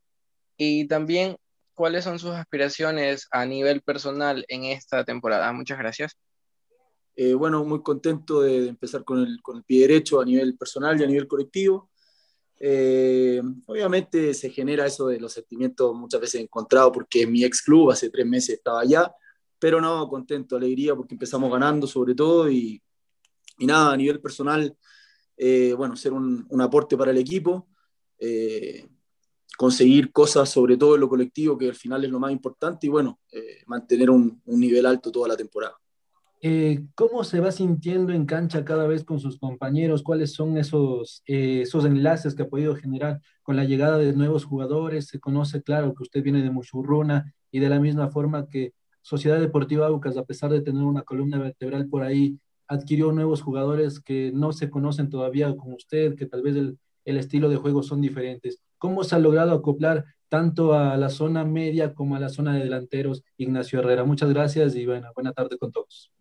Y 0.56 0.86
también, 0.86 1.36
¿cuáles 1.74 2.04
son 2.04 2.18
sus 2.18 2.30
aspiraciones 2.30 3.26
a 3.30 3.44
nivel 3.44 3.82
personal 3.82 4.44
en 4.48 4.64
esta 4.64 5.04
temporada? 5.04 5.52
Muchas 5.52 5.78
gracias. 5.78 6.16
Eh, 7.16 7.34
bueno, 7.34 7.64
muy 7.64 7.82
contento 7.82 8.42
de, 8.42 8.68
empezar 8.68 9.04
con 9.04 9.20
el, 9.20 9.40
con 9.42 9.58
el 9.58 9.64
pie 9.64 9.82
derecho 9.82 10.20
a 10.20 10.24
nivel 10.24 10.56
personal 10.56 11.00
y 11.00 11.04
a 11.04 11.06
nivel 11.06 11.28
colectivo. 11.28 11.90
Eh, 12.60 13.42
obviamente 13.66 14.32
se 14.32 14.48
genera 14.50 14.86
eso 14.86 15.08
de 15.08 15.20
los 15.20 15.32
sentimientos 15.32 15.94
muchas 15.94 16.20
veces 16.20 16.40
encontrados 16.40 16.92
porque 16.92 17.26
mi 17.26 17.44
ex 17.44 17.62
club 17.62 17.90
hace 17.90 18.10
tres 18.10 18.26
meses 18.26 18.56
estaba 18.56 18.80
allá, 18.80 19.12
pero 19.58 19.80
no, 19.80 20.08
contento, 20.08 20.56
alegría 20.56 20.94
porque 20.94 21.14
empezamos 21.14 21.50
ganando 21.50 21.86
sobre 21.86 22.14
todo 22.14 22.50
y, 22.50 22.82
y 23.58 23.66
nada, 23.66 23.92
a 23.92 23.96
nivel 23.96 24.20
personal, 24.20 24.76
eh, 25.36 25.74
bueno, 25.76 25.96
ser 25.96 26.12
un, 26.12 26.46
un, 26.48 26.60
aporte 26.60 26.96
para 26.96 27.10
el 27.10 27.18
equipo, 27.18 27.68
eh, 28.18 28.88
conseguir 29.58 30.12
cosas 30.12 30.48
sobre 30.48 30.76
todo 30.76 30.94
en 30.94 31.00
lo 31.00 31.08
colectivo 31.08 31.58
que 31.58 31.68
al 31.68 31.74
final 31.74 32.04
es 32.04 32.10
lo 32.10 32.20
más 32.20 32.32
importante 32.32 32.86
y 32.86 32.90
bueno, 32.90 33.20
mantener 33.66 34.10
un, 34.10 34.40
un 34.44 34.60
nivel 34.60 34.86
alto 34.86 35.10
toda 35.10 35.28
la 35.28 35.36
temporada. 35.36 35.76
Eh, 36.46 36.84
¿Cómo 36.94 37.24
se 37.24 37.40
va 37.40 37.50
sintiendo 37.52 38.12
en 38.12 38.26
cancha 38.26 38.66
cada 38.66 38.86
vez 38.86 39.02
con 39.02 39.18
sus 39.18 39.38
compañeros? 39.38 40.02
¿Cuáles 40.02 40.34
son 40.34 40.58
esos, 40.58 41.22
eh, 41.26 41.62
esos 41.62 41.86
enlaces 41.86 42.34
que 42.34 42.42
ha 42.42 42.48
podido 42.50 42.76
generar 42.76 43.22
con 43.42 43.56
la 43.56 43.64
llegada 43.64 43.96
de 43.96 44.12
nuevos 44.12 44.44
jugadores? 44.44 45.06
Se 45.06 45.18
conoce, 45.18 45.62
claro, 45.62 45.94
que 45.94 46.02
usted 46.02 46.22
viene 46.22 46.42
de 46.42 46.50
Muchurruna 46.50 47.32
y 47.50 47.60
de 47.60 47.70
la 47.70 47.80
misma 47.80 48.10
forma 48.10 48.46
que 48.46 48.74
Sociedad 49.00 49.40
Deportiva 49.40 49.86
Aucas, 49.86 50.18
a 50.18 50.26
pesar 50.26 50.50
de 50.50 50.60
tener 50.60 50.82
una 50.82 51.00
columna 51.00 51.38
vertebral 51.38 51.88
por 51.88 52.02
ahí, 52.02 52.38
adquirió 52.68 53.10
nuevos 53.10 53.40
jugadores 53.40 53.98
que 53.98 54.30
no 54.34 54.52
se 54.52 54.68
conocen 54.68 55.08
todavía 55.08 55.56
como 55.56 55.76
usted, 55.76 56.14
que 56.14 56.26
tal 56.26 56.42
vez 56.42 56.56
el, 56.56 56.78
el 57.06 57.16
estilo 57.16 57.48
de 57.48 57.56
juego 57.56 57.82
son 57.82 58.02
diferentes. 58.02 58.60
¿Cómo 58.76 59.02
se 59.04 59.14
ha 59.14 59.18
logrado 59.18 59.52
acoplar 59.52 60.04
tanto 60.28 60.74
a 60.74 60.98
la 60.98 61.08
zona 61.08 61.46
media 61.46 61.94
como 61.94 62.16
a 62.16 62.20
la 62.20 62.28
zona 62.28 62.52
de 62.54 62.64
delanteros, 62.64 63.22
Ignacio 63.38 63.78
Herrera? 63.78 64.04
Muchas 64.04 64.28
gracias 64.28 64.76
y 64.76 64.84
bueno, 64.84 65.08
buena 65.14 65.32
tarde 65.32 65.56
con 65.56 65.72
todos 65.72 66.12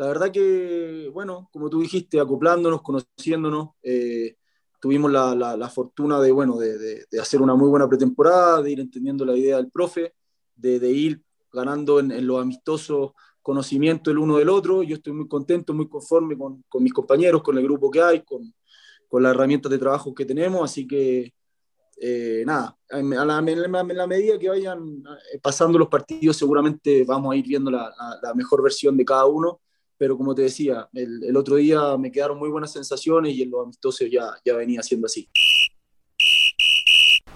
la 0.00 0.06
verdad 0.06 0.32
que, 0.32 1.10
bueno, 1.12 1.50
como 1.52 1.68
tú 1.68 1.82
dijiste, 1.82 2.18
acoplándonos, 2.18 2.80
conociéndonos, 2.80 3.72
eh, 3.82 4.34
tuvimos 4.80 5.12
la, 5.12 5.34
la, 5.34 5.58
la, 5.58 5.68
fortuna 5.68 6.18
de, 6.22 6.32
bueno, 6.32 6.56
de, 6.56 6.78
de, 6.78 7.04
de, 7.10 7.20
hacer 7.20 7.42
una 7.42 7.54
muy 7.54 7.68
buena 7.68 7.86
pretemporada, 7.86 8.62
de 8.62 8.70
ir 8.70 8.80
entendiendo 8.80 9.26
la 9.26 9.36
idea 9.36 9.58
del 9.58 9.70
profe, 9.70 10.14
de, 10.56 10.90
ir 10.90 11.20
ganando 11.52 12.00
en, 12.00 12.12
en 12.12 12.26
los 12.26 12.40
amistosos 12.40 13.10
conocimiento 13.42 14.10
el 14.10 14.16
uno 14.16 14.38
del 14.38 14.48
otro. 14.48 14.82
Yo 14.82 14.96
estoy 14.96 15.12
muy 15.12 15.28
contento, 15.28 15.74
muy 15.74 15.86
conforme 15.86 16.34
con, 16.34 16.64
con 16.66 16.82
mis 16.82 16.94
compañeros, 16.94 17.42
con 17.42 17.58
el 17.58 17.64
grupo 17.64 17.90
que 17.90 18.00
hay, 18.00 18.22
con, 18.22 18.54
con 19.06 19.22
las 19.22 19.34
herramientas 19.34 19.70
de 19.70 19.78
trabajo 19.78 20.14
que 20.14 20.24
tenemos, 20.24 20.64
así 20.64 20.86
que 20.86 21.34
eh, 22.00 22.42
nada, 22.46 22.74
en 22.88 23.10
la, 23.10 23.42
la, 23.42 24.06
medida 24.06 24.38
que 24.38 24.48
vayan 24.48 25.04
eh, 25.34 25.38
pasando 25.42 25.78
los 25.78 25.88
partidos, 25.88 26.38
seguramente 26.38 27.04
vamos 27.04 27.34
a 27.34 27.36
ir 27.36 27.46
viendo 27.46 27.70
la, 27.70 27.92
la, 28.22 28.32
mejor 28.32 28.62
versión 28.62 28.96
de 28.96 29.04
cada 29.04 29.26
uno. 29.26 29.60
Pero 30.00 30.16
como 30.16 30.34
te 30.34 30.40
decía, 30.40 30.88
el, 30.94 31.36
otro 31.36 31.56
día 31.56 31.98
me 31.98 32.10
quedaron 32.10 32.38
muy 32.38 32.48
buenas 32.48 32.72
sensaciones 32.72 33.34
y 33.34 33.42
en 33.42 33.50
los 33.50 33.64
amistosos 33.64 34.08
ya, 34.10 34.30
ya 34.42 34.56
venía 34.56 34.82
siendo 34.82 35.04
así. 35.04 35.28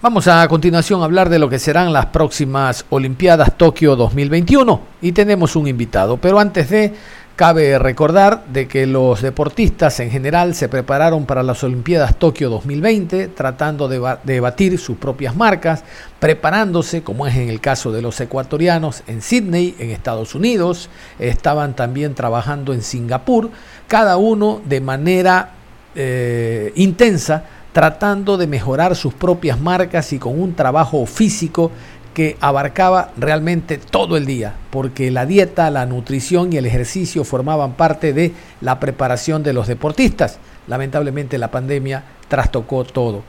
Vamos 0.01 0.27
a 0.27 0.47
continuación 0.47 1.01
a 1.01 1.05
hablar 1.05 1.29
de 1.29 1.37
lo 1.37 1.47
que 1.47 1.59
serán 1.59 1.93
las 1.93 2.07
próximas 2.07 2.83
Olimpiadas 2.89 3.55
Tokio 3.55 3.95
2021 3.95 4.81
y 5.03 5.11
tenemos 5.11 5.55
un 5.55 5.67
invitado. 5.67 6.17
Pero 6.17 6.39
antes 6.39 6.71
de 6.71 6.91
Cabe 7.35 7.77
recordar 7.79 8.45
de 8.45 8.65
que 8.65 8.87
los 8.87 9.21
deportistas 9.21 9.99
en 9.99 10.09
general 10.09 10.55
se 10.55 10.69
prepararon 10.69 11.25
para 11.25 11.43
las 11.43 11.61
Olimpiadas 11.65 12.15
Tokio 12.15 12.49
2020 12.49 13.27
tratando 13.27 13.89
de, 13.89 14.39
batir 14.39 14.79
sus 14.79 14.95
propias 14.95 15.35
marcas, 15.35 15.83
preparándose, 16.21 17.03
como 17.03 17.27
es 17.27 17.35
en 17.35 17.49
el 17.49 17.59
caso 17.59 17.91
de 17.91 18.01
los 18.01 18.21
ecuatorianos, 18.21 19.03
en 19.07 19.21
Sydney, 19.21 19.75
en 19.79 19.89
Estados 19.89 20.33
Unidos, 20.33 20.89
estaban 21.19 21.75
también 21.75 22.15
trabajando 22.15 22.73
en 22.73 22.81
Singapur, 22.81 23.49
cada 23.89 24.15
uno 24.15 24.61
de 24.63 24.79
manera 24.79 25.49
eh, 25.93 26.71
intensa, 26.75 27.43
tratando 27.73 28.37
de 28.37 28.47
mejorar 28.47 28.95
sus 28.95 29.13
propias 29.13 29.59
marcas 29.59 30.13
y 30.13 30.19
con 30.19 30.39
un 30.39 30.55
trabajo 30.55 31.05
físico 31.05 31.71
que 32.15 32.37
abarcaba 32.39 33.11
realmente 33.17 33.77
todo 33.77 34.17
el 34.17 34.25
día, 34.25 34.55
porque 34.71 35.11
la 35.11 35.27
dieta, 35.27 35.69
la 35.69 35.85
nutrición 35.85 36.51
y 36.51 36.57
el 36.57 36.65
ejercicio 36.65 37.25
formaban 37.25 37.73
parte 37.73 38.13
de 38.13 38.33
la 38.61 38.79
preparación 38.79 39.43
de 39.43 39.53
los 39.53 39.67
deportistas. 39.67 40.39
Lamentablemente 40.67 41.37
la 41.37 41.51
pandemia 41.51 42.03
trastocó 42.29 42.85
todo. 42.85 43.21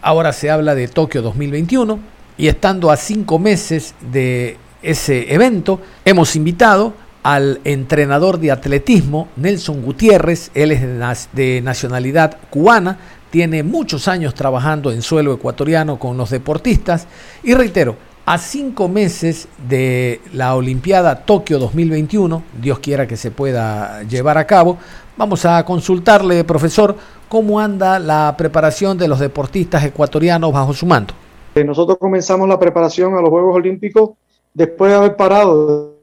Ahora 0.00 0.32
se 0.32 0.50
habla 0.50 0.74
de 0.74 0.88
Tokio 0.88 1.22
2021 1.22 1.98
y 2.38 2.48
estando 2.48 2.90
a 2.90 2.96
cinco 2.96 3.38
meses 3.38 3.94
de 4.10 4.56
ese 4.82 5.34
evento, 5.34 5.80
hemos 6.04 6.34
invitado 6.34 6.94
al 7.22 7.60
entrenador 7.64 8.38
de 8.38 8.52
atletismo 8.52 9.28
Nelson 9.36 9.82
Gutiérrez, 9.82 10.50
él 10.54 10.72
es 10.72 11.28
de 11.32 11.60
nacionalidad 11.62 12.38
cubana, 12.48 12.98
tiene 13.30 13.62
muchos 13.62 14.08
años 14.08 14.34
trabajando 14.34 14.90
en 14.90 15.02
suelo 15.02 15.32
ecuatoriano 15.32 15.98
con 15.98 16.16
los 16.16 16.30
deportistas 16.30 17.06
y 17.42 17.54
reitero, 17.54 17.96
a 18.26 18.36
cinco 18.36 18.88
meses 18.88 19.48
de 19.68 20.20
la 20.34 20.54
Olimpiada 20.54 21.24
Tokio 21.24 21.58
2021, 21.58 22.42
Dios 22.60 22.78
quiera 22.78 23.06
que 23.06 23.16
se 23.16 23.30
pueda 23.30 24.02
llevar 24.02 24.36
a 24.36 24.46
cabo, 24.46 24.76
vamos 25.16 25.46
a 25.46 25.64
consultarle, 25.64 26.44
profesor, 26.44 26.94
cómo 27.28 27.58
anda 27.58 27.98
la 27.98 28.34
preparación 28.36 28.98
de 28.98 29.08
los 29.08 29.18
deportistas 29.18 29.82
ecuatorianos 29.82 30.52
bajo 30.52 30.74
su 30.74 30.84
mando. 30.84 31.14
Eh, 31.54 31.64
nosotros 31.64 31.96
comenzamos 31.98 32.46
la 32.48 32.58
preparación 32.58 33.14
a 33.14 33.22
los 33.22 33.30
Juegos 33.30 33.56
Olímpicos 33.56 34.10
después 34.52 34.90
de 34.90 34.96
haber 34.98 35.16
parado, 35.16 35.94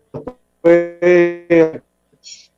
de 0.64 1.82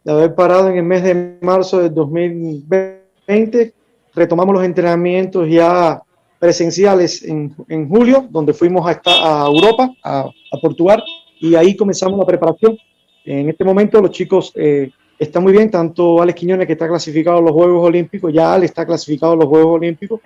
haber 0.08 0.34
parado 0.34 0.70
en 0.70 0.78
el 0.78 0.84
mes 0.84 1.04
de 1.04 1.38
marzo 1.42 1.80
del 1.80 1.94
2020 1.94 3.74
retomamos 4.18 4.56
los 4.56 4.64
entrenamientos 4.64 5.48
ya 5.48 6.02
presenciales 6.40 7.24
en, 7.24 7.56
en 7.70 7.88
julio, 7.88 8.28
donde 8.30 8.54
fuimos 8.54 8.86
a, 8.90 9.00
a 9.06 9.46
Europa, 9.48 9.92
a, 10.04 10.22
a, 10.52 10.58
Portugal, 10.60 11.04
y 11.40 11.54
ahí 11.56 11.76
comenzamos 11.76 12.18
la 12.18 12.26
preparación. 12.26 12.78
En 13.24 13.50
este 13.50 13.64
momento 13.64 14.02
los 14.02 14.12
chicos 14.12 14.52
eh, 14.56 14.90
están 15.20 15.44
muy 15.44 15.54
bien, 15.54 15.70
tanto 15.70 16.22
Alex 16.22 16.40
Quiñones, 16.40 16.66
que 16.66 16.74
está 16.74 16.88
clasificado 16.88 17.38
a 17.38 17.42
los 17.42 17.52
Juegos 17.52 17.86
Olímpicos, 17.86 18.34
ya 18.34 18.54
Alex 18.54 18.72
está 18.72 18.86
clasificado 18.86 19.34
a 19.34 19.36
los 19.36 19.46
Juegos 19.46 19.76
Olímpicos, 19.76 20.20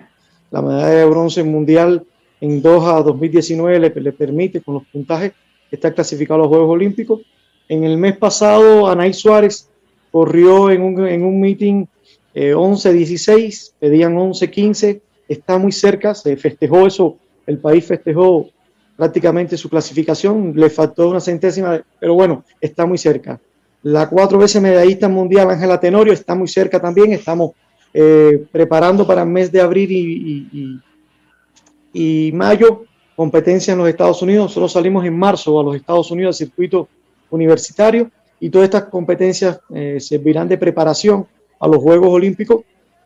la 0.50 0.62
medalla 0.62 0.88
de 0.88 1.04
bronce 1.04 1.42
mundial 1.42 2.04
en 2.40 2.62
Doha 2.62 3.02
2019 3.02 3.78
le, 3.78 3.90
le 3.90 4.12
permite, 4.12 4.62
con 4.62 4.74
los 4.74 4.84
puntajes, 4.86 5.32
estar 5.70 5.94
clasificado 5.94 6.40
a 6.40 6.42
los 6.44 6.48
Juegos 6.48 6.70
Olímpicos. 6.70 7.20
En 7.68 7.84
el 7.84 7.96
mes 7.98 8.16
pasado, 8.16 8.88
Anaí 8.88 9.12
Suárez 9.12 9.68
corrió 10.10 10.70
en 10.70 10.82
un, 10.82 11.06
en 11.06 11.24
un 11.24 11.40
meeting 11.40 11.86
11-16, 12.34 13.38
eh, 13.38 13.72
pedían 13.78 14.16
11-15, 14.16 15.00
está 15.28 15.58
muy 15.58 15.72
cerca, 15.72 16.14
se 16.14 16.36
festejó 16.36 16.86
eso, 16.86 17.18
el 17.46 17.58
país 17.58 17.84
festejó 17.84 18.48
prácticamente 18.96 19.56
su 19.56 19.68
clasificación, 19.68 20.52
le 20.54 20.70
faltó 20.70 21.08
una 21.08 21.20
centésima, 21.20 21.82
pero 21.98 22.14
bueno, 22.14 22.44
está 22.60 22.86
muy 22.86 22.98
cerca. 22.98 23.40
La 23.82 24.08
cuatro 24.08 24.38
veces 24.38 24.62
medallista 24.62 25.08
mundial 25.08 25.50
Ángela 25.50 25.80
Tenorio 25.80 26.12
está 26.12 26.34
muy 26.34 26.46
cerca 26.46 26.80
también, 26.80 27.12
estamos 27.12 27.52
eh, 27.92 28.46
preparando 28.52 29.06
para 29.06 29.22
el 29.22 29.28
mes 29.28 29.50
de 29.50 29.60
abril 29.60 30.80
y, 31.94 32.32
mayo 32.32 32.84
competencia 33.14 33.72
en 33.72 33.78
los 33.78 33.88
Estados 33.88 34.22
Unidos, 34.22 34.44
nosotros 34.44 34.72
salimos 34.72 35.04
en 35.04 35.18
marzo 35.18 35.60
a 35.60 35.62
los 35.62 35.76
Estados 35.76 36.10
Unidos 36.10 36.36
al 36.40 36.46
circuito 36.46 36.88
universitario 37.30 38.10
y 38.40 38.48
todas 38.48 38.64
estas 38.64 38.84
competencias 38.84 39.60
eh, 39.74 39.98
servirán 40.00 40.48
de 40.48 40.56
preparación 40.56 41.26
a 41.62 41.68
los 41.68 41.78
Juegos 41.78 42.10
Olímpicos 42.10 42.64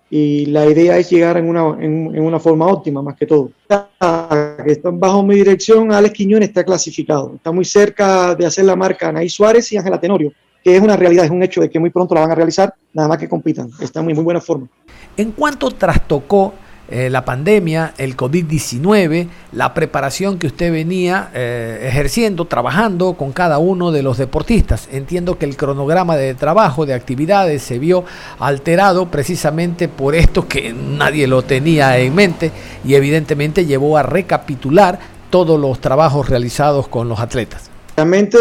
y 0.08 0.46
la 0.46 0.66
idea 0.66 0.96
es 0.96 1.10
llegar 1.10 1.36
en 1.36 1.48
una, 1.48 1.76
en, 1.78 2.20
una 2.20 2.40
forma 2.40 2.66
óptima 2.66 3.02
más 3.02 3.16
que 3.16 3.26
todo. 3.26 3.50
Que 3.68 4.72
están 4.72 4.98
bajo 4.98 5.22
mi 5.22 5.34
dirección, 5.34 5.92
Alex 5.92 6.14
Quiñones 6.14 6.48
está 6.48 6.64
clasificado, 6.64 7.34
está 7.36 7.52
muy 7.52 7.64
cerca 7.64 8.34
de 8.34 8.46
hacer 8.46 8.64
la 8.64 8.76
marca 8.76 9.08
Anaí 9.08 9.28
Suárez 9.28 9.70
y 9.72 9.76
Ángela 9.76 10.00
Tenorio, 10.00 10.32
que 10.64 10.74
es 10.74 10.80
una 10.80 10.96
realidad, 10.96 11.26
es 11.26 11.30
un 11.30 11.42
hecho 11.42 11.60
de 11.60 11.68
que 11.68 11.78
muy 11.78 11.90
pronto 11.90 12.14
la 12.14 12.22
van 12.22 12.30
a 12.30 12.34
realizar, 12.34 12.74
nada 12.94 13.08
más 13.08 13.18
que 13.18 13.28
compitan, 13.28 13.68
está 13.80 14.00
en 14.00 14.06
muy, 14.06 14.14
muy 14.14 14.24
buena 14.24 14.40
forma. 14.40 14.68
¿En 15.16 15.32
cuánto 15.32 15.70
trastocó 15.70 16.54
eh, 16.88 17.11
la 17.11 17.25
pandemia, 17.25 17.94
el 17.99 18.16
COVID-19, 18.16 19.29
la 19.53 19.75
preparación 19.75 20.38
que 20.38 20.46
usted 20.46 20.70
venía 20.70 21.31
eh, 21.35 21.87
ejerciendo, 21.88 22.44
trabajando 22.44 23.14
con 23.14 23.33
cada 23.33 23.59
uno 23.59 23.90
de 23.90 24.05
los 24.05 24.18
deportistas. 24.18 24.88
Entiendo 24.92 25.37
que 25.37 25.46
el 25.46 25.57
cronograma 25.57 26.16
de 26.16 26.35
trabajo, 26.35 26.87
de 26.87 26.94
actividades, 26.94 27.62
se 27.62 27.81
vio 27.81 28.05
alterado 28.38 29.11
precisamente 29.11 29.88
por 29.88 30.14
esto 30.14 30.46
que 30.46 30.72
nadie 30.72 31.27
lo 31.27 31.42
tenía 31.42 31.99
en 31.99 32.14
mente 32.14 32.53
y 32.85 32.94
evidentemente 32.94 33.66
llevó 33.66 33.99
a 33.99 34.05
recapitular 34.05 35.01
todos 35.31 35.59
los 35.59 35.81
trabajos 35.81 36.29
realizados 36.29 36.87
con 36.87 37.09
los 37.09 37.18
atletas. 37.18 37.68
Realmente 37.96 38.38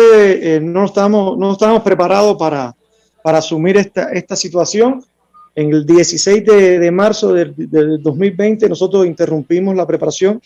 eh, 0.56 0.60
no, 0.62 0.86
estamos, 0.86 1.36
no 1.38 1.54
estamos 1.54 1.82
preparados 1.82 2.38
para, 2.38 2.76
para 3.24 3.40
asumir 3.40 3.78
esta, 3.78 4.12
esta 4.12 4.36
situación 4.36 5.04
en 5.56 5.74
el 5.74 5.86
16 5.86 6.46
de, 6.46 6.80
de 6.80 6.92
marzo 6.92 7.34
del, 7.34 7.54
del, 7.56 8.04
2020 8.04 8.68
nosotros 8.68 9.06
interrumpimos 9.06 9.74
la 9.76 9.88
preparación 9.88 10.42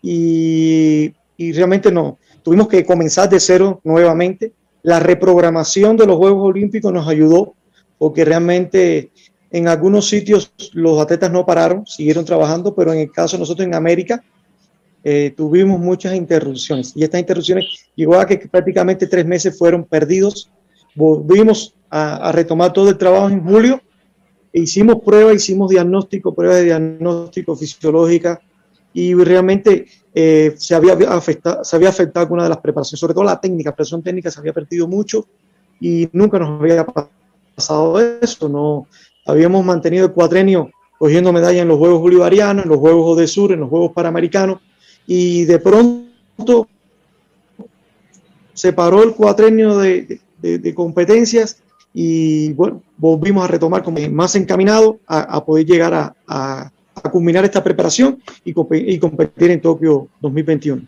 y, 0.00 1.12
y, 1.36 1.52
realmente 1.52 1.90
no, 1.90 2.18
tuvimos 2.44 2.68
que 2.68 2.86
comenzar 2.86 3.28
de 3.28 3.40
cero 3.40 3.80
nuevamente. 3.82 4.52
La 4.84 5.00
reprogramación 5.00 5.96
de 5.96 6.06
los 6.06 6.16
Juegos 6.16 6.48
Olímpicos 6.48 6.92
nos 6.92 7.08
ayudó 7.08 7.54
porque 7.98 8.24
realmente 8.24 9.10
en 9.50 9.66
algunos 9.66 10.08
sitios 10.08 10.52
los 10.72 11.00
atletas 11.00 11.32
no 11.32 11.44
pararon, 11.44 11.84
siguieron 11.84 12.24
trabajando, 12.24 12.76
pero 12.76 12.92
en 12.92 13.00
el 13.00 13.10
caso 13.10 13.36
de 13.36 13.40
nosotros 13.40 13.66
en 13.66 13.74
América 13.74 14.22
eh, 15.02 15.34
tuvimos 15.36 15.80
muchas 15.80 16.14
interrupciones 16.14 16.92
y 16.94 17.02
estas 17.02 17.20
interrupciones 17.20 17.64
llegó 17.96 18.14
a 18.14 18.26
que 18.26 18.38
prácticamente 18.38 19.08
tres 19.08 19.26
meses 19.26 19.58
fueron 19.58 19.82
perdidos. 19.82 20.48
Volvimos 20.94 21.74
a, 21.90 22.28
a 22.28 22.32
retomar 22.32 22.72
todo 22.72 22.90
el 22.90 22.98
trabajo 22.98 23.28
en 23.28 23.42
julio 23.42 23.82
hicimos 24.52 25.02
pruebas, 25.04 25.36
hicimos 25.36 25.70
diagnóstico, 25.70 26.34
pruebas 26.34 26.58
de 26.58 26.64
diagnóstico 26.64 27.56
fisiológica 27.56 28.40
y 28.92 29.14
realmente 29.14 29.86
eh, 30.14 30.54
se, 30.56 30.74
había 30.74 30.94
afectado, 31.10 31.62
se 31.64 31.76
había 31.76 31.90
afectado 31.90 32.28
con 32.28 32.34
una 32.34 32.44
de 32.44 32.48
las 32.48 32.58
preparaciones, 32.58 33.00
sobre 33.00 33.14
todo 33.14 33.24
la 33.24 33.40
técnica, 33.40 33.70
la 33.70 33.76
preparación 33.76 34.02
técnica 34.02 34.30
se 34.30 34.40
había 34.40 34.52
perdido 34.52 34.88
mucho 34.88 35.26
y 35.80 36.08
nunca 36.12 36.38
nos 36.38 36.60
había 36.60 36.84
pasado 37.54 38.00
eso, 38.00 38.48
no 38.48 38.86
habíamos 39.26 39.64
mantenido 39.64 40.06
el 40.06 40.12
cuatrenio 40.12 40.70
cogiendo 40.98 41.32
medallas 41.32 41.62
en 41.62 41.68
los 41.68 41.78
Juegos 41.78 42.00
Bolivarianos, 42.00 42.64
en 42.64 42.70
los 42.70 42.78
Juegos 42.78 43.18
de 43.18 43.26
Sur, 43.28 43.52
en 43.52 43.60
los 43.60 43.68
Juegos 43.68 43.92
Panamericanos 43.92 44.58
y 45.06 45.44
de 45.44 45.58
pronto 45.58 46.68
se 48.52 48.72
paró 48.72 49.04
el 49.04 49.12
cuatrenio 49.12 49.78
de, 49.78 50.20
de, 50.38 50.58
de 50.58 50.74
competencias 50.74 51.62
y 51.92 52.52
bueno, 52.52 52.82
volvimos 52.96 53.44
a 53.44 53.48
retomar 53.48 53.82
como 53.82 53.98
más 54.10 54.34
encaminado 54.34 55.00
a, 55.06 55.44
poder 55.44 55.66
llegar 55.66 55.94
a, 55.94 56.14
a, 56.26 56.70
a, 56.94 57.10
culminar 57.10 57.44
esta 57.44 57.62
preparación 57.62 58.22
y, 58.44 58.52
competir 58.52 59.50
en 59.50 59.60
Tokio 59.60 60.08
2021. 60.20 60.82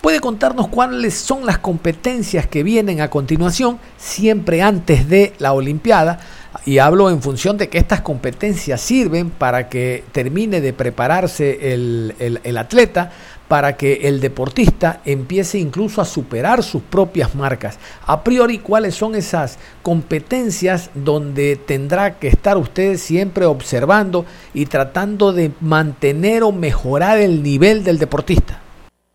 ¿Puede 0.00 0.20
contarnos 0.20 0.68
cuáles 0.68 1.14
son 1.14 1.46
las 1.46 1.58
competencias 1.58 2.46
que 2.46 2.62
vienen 2.62 3.00
a 3.00 3.08
continuación, 3.08 3.78
siempre 3.96 4.60
antes 4.60 5.08
de 5.08 5.32
la 5.38 5.54
Olimpiada? 5.54 6.20
Y 6.66 6.78
hablo 6.78 7.10
en 7.10 7.22
función 7.22 7.56
de 7.56 7.68
que 7.68 7.78
estas 7.78 8.02
competencias 8.02 8.80
sirven 8.80 9.30
para 9.30 9.68
que 9.68 10.04
termine 10.12 10.60
de 10.60 10.72
prepararse 10.72 11.72
el, 11.72 12.14
el 12.18 12.58
atleta 12.58 13.10
para 13.48 13.76
que 13.76 14.08
el 14.08 14.20
deportista 14.20 15.00
empiece 15.04 15.58
incluso 15.58 16.00
a 16.00 16.04
superar 16.04 16.62
sus 16.62 16.82
propias 16.82 17.34
marcas. 17.34 17.78
A 18.06 18.24
priori, 18.24 18.58
¿cuáles 18.58 18.94
son 18.94 19.14
esas 19.14 19.58
competencias 19.82 20.90
donde 20.94 21.56
tendrá 21.56 22.18
que 22.18 22.28
estar 22.28 22.56
usted 22.56 22.96
siempre 22.96 23.44
observando 23.44 24.24
y 24.54 24.66
tratando 24.66 25.32
de 25.32 25.50
mantener 25.60 26.42
o 26.42 26.52
mejorar 26.52 27.18
el 27.18 27.42
nivel 27.42 27.84
del 27.84 27.98
deportista? 27.98 28.60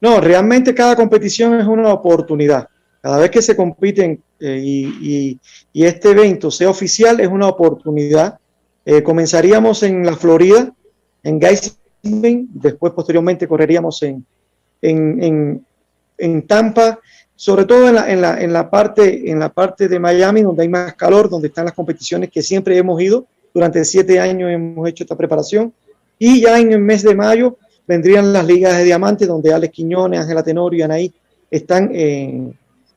No, 0.01 0.21
realmente 0.21 0.73
cada 0.73 0.95
competición 0.95 1.59
es 1.59 1.65
una 1.65 1.91
oportunidad. 1.91 2.69
Cada 3.01 3.17
vez 3.17 3.31
que 3.31 3.41
se 3.41 3.55
compiten 3.55 4.21
eh, 4.39 4.61
y, 4.61 5.39
este 5.73 6.11
evento 6.11 6.51
sea 6.51 6.69
oficial 6.69 7.19
es 7.19 7.27
una 7.27 7.47
oportunidad. 7.47 8.39
Eh, 8.85 9.03
comenzaríamos 9.03 9.83
en 9.83 10.05
la 10.05 10.15
Florida, 10.15 10.73
en 11.23 11.41
Geisel 11.41 11.73
después 12.01 12.93
posteriormente 12.93 13.47
correríamos 13.47 14.01
en, 14.03 14.25
en, 14.81 15.65
en, 16.17 16.47
Tampa, 16.47 16.99
sobre 17.35 17.65
todo 17.65 17.89
en 17.89 17.95
la, 17.95 18.11
en, 18.11 18.21
la, 18.21 18.41
en, 18.41 18.53
la 18.53 18.69
parte, 18.69 19.29
en 19.29 19.39
la 19.39 19.49
parte 19.49 19.87
de 19.87 19.99
Miami, 19.99 20.41
donde 20.41 20.63
hay 20.63 20.69
más 20.69 20.93
calor, 20.95 21.29
donde 21.29 21.47
están 21.47 21.65
las 21.65 21.73
competiciones 21.73 22.29
que 22.29 22.41
siempre 22.41 22.77
hemos 22.77 23.01
ido. 23.01 23.25
Durante 23.53 23.83
siete 23.83 24.19
años 24.19 24.51
hemos 24.51 24.87
hecho 24.87 25.03
esta 25.03 25.15
preparación. 25.15 25.73
Y 26.17 26.41
ya 26.41 26.59
en 26.59 26.71
el 26.71 26.79
mes 26.79 27.03
de 27.03 27.15
mayo 27.15 27.57
vendrían 27.87 28.31
las 28.31 28.45
ligas 28.45 28.77
de 28.77 28.83
diamantes, 28.83 29.27
donde 29.27 29.53
Alex 29.53 29.73
Quiñones, 29.73 30.19
Ángela 30.19 30.43
Tenorio 30.43 30.79
y 30.79 30.81
Anaí 30.83 31.13
están, 31.49 31.91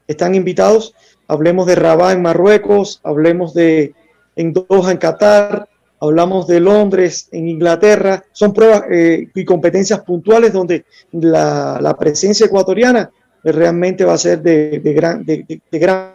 están 0.06 0.34
invitados. 0.34 0.94
Hablemos 1.28 1.66
de 1.66 1.76
Rabat 1.76 2.14
en 2.14 2.22
Marruecos, 2.22 3.00
hablemos 3.02 3.54
de 3.54 3.94
en 4.36 4.52
Doha 4.52 4.90
en 4.90 4.98
Qatar, 4.98 5.68
hablamos 6.02 6.48
de 6.48 6.58
Londres, 6.58 7.28
en 7.30 7.48
Inglaterra, 7.48 8.24
son 8.32 8.52
pruebas 8.52 8.82
eh, 8.90 9.28
y 9.32 9.44
competencias 9.44 10.00
puntuales 10.00 10.52
donde 10.52 10.84
la, 11.12 11.96
presencia 11.98 12.46
ecuatoriana 12.46 13.08
realmente 13.44 14.04
va 14.04 14.14
a 14.14 14.18
ser 14.18 14.42
de, 14.42 14.80
gran, 14.82 15.24
de, 15.24 15.60
gran 15.70 16.14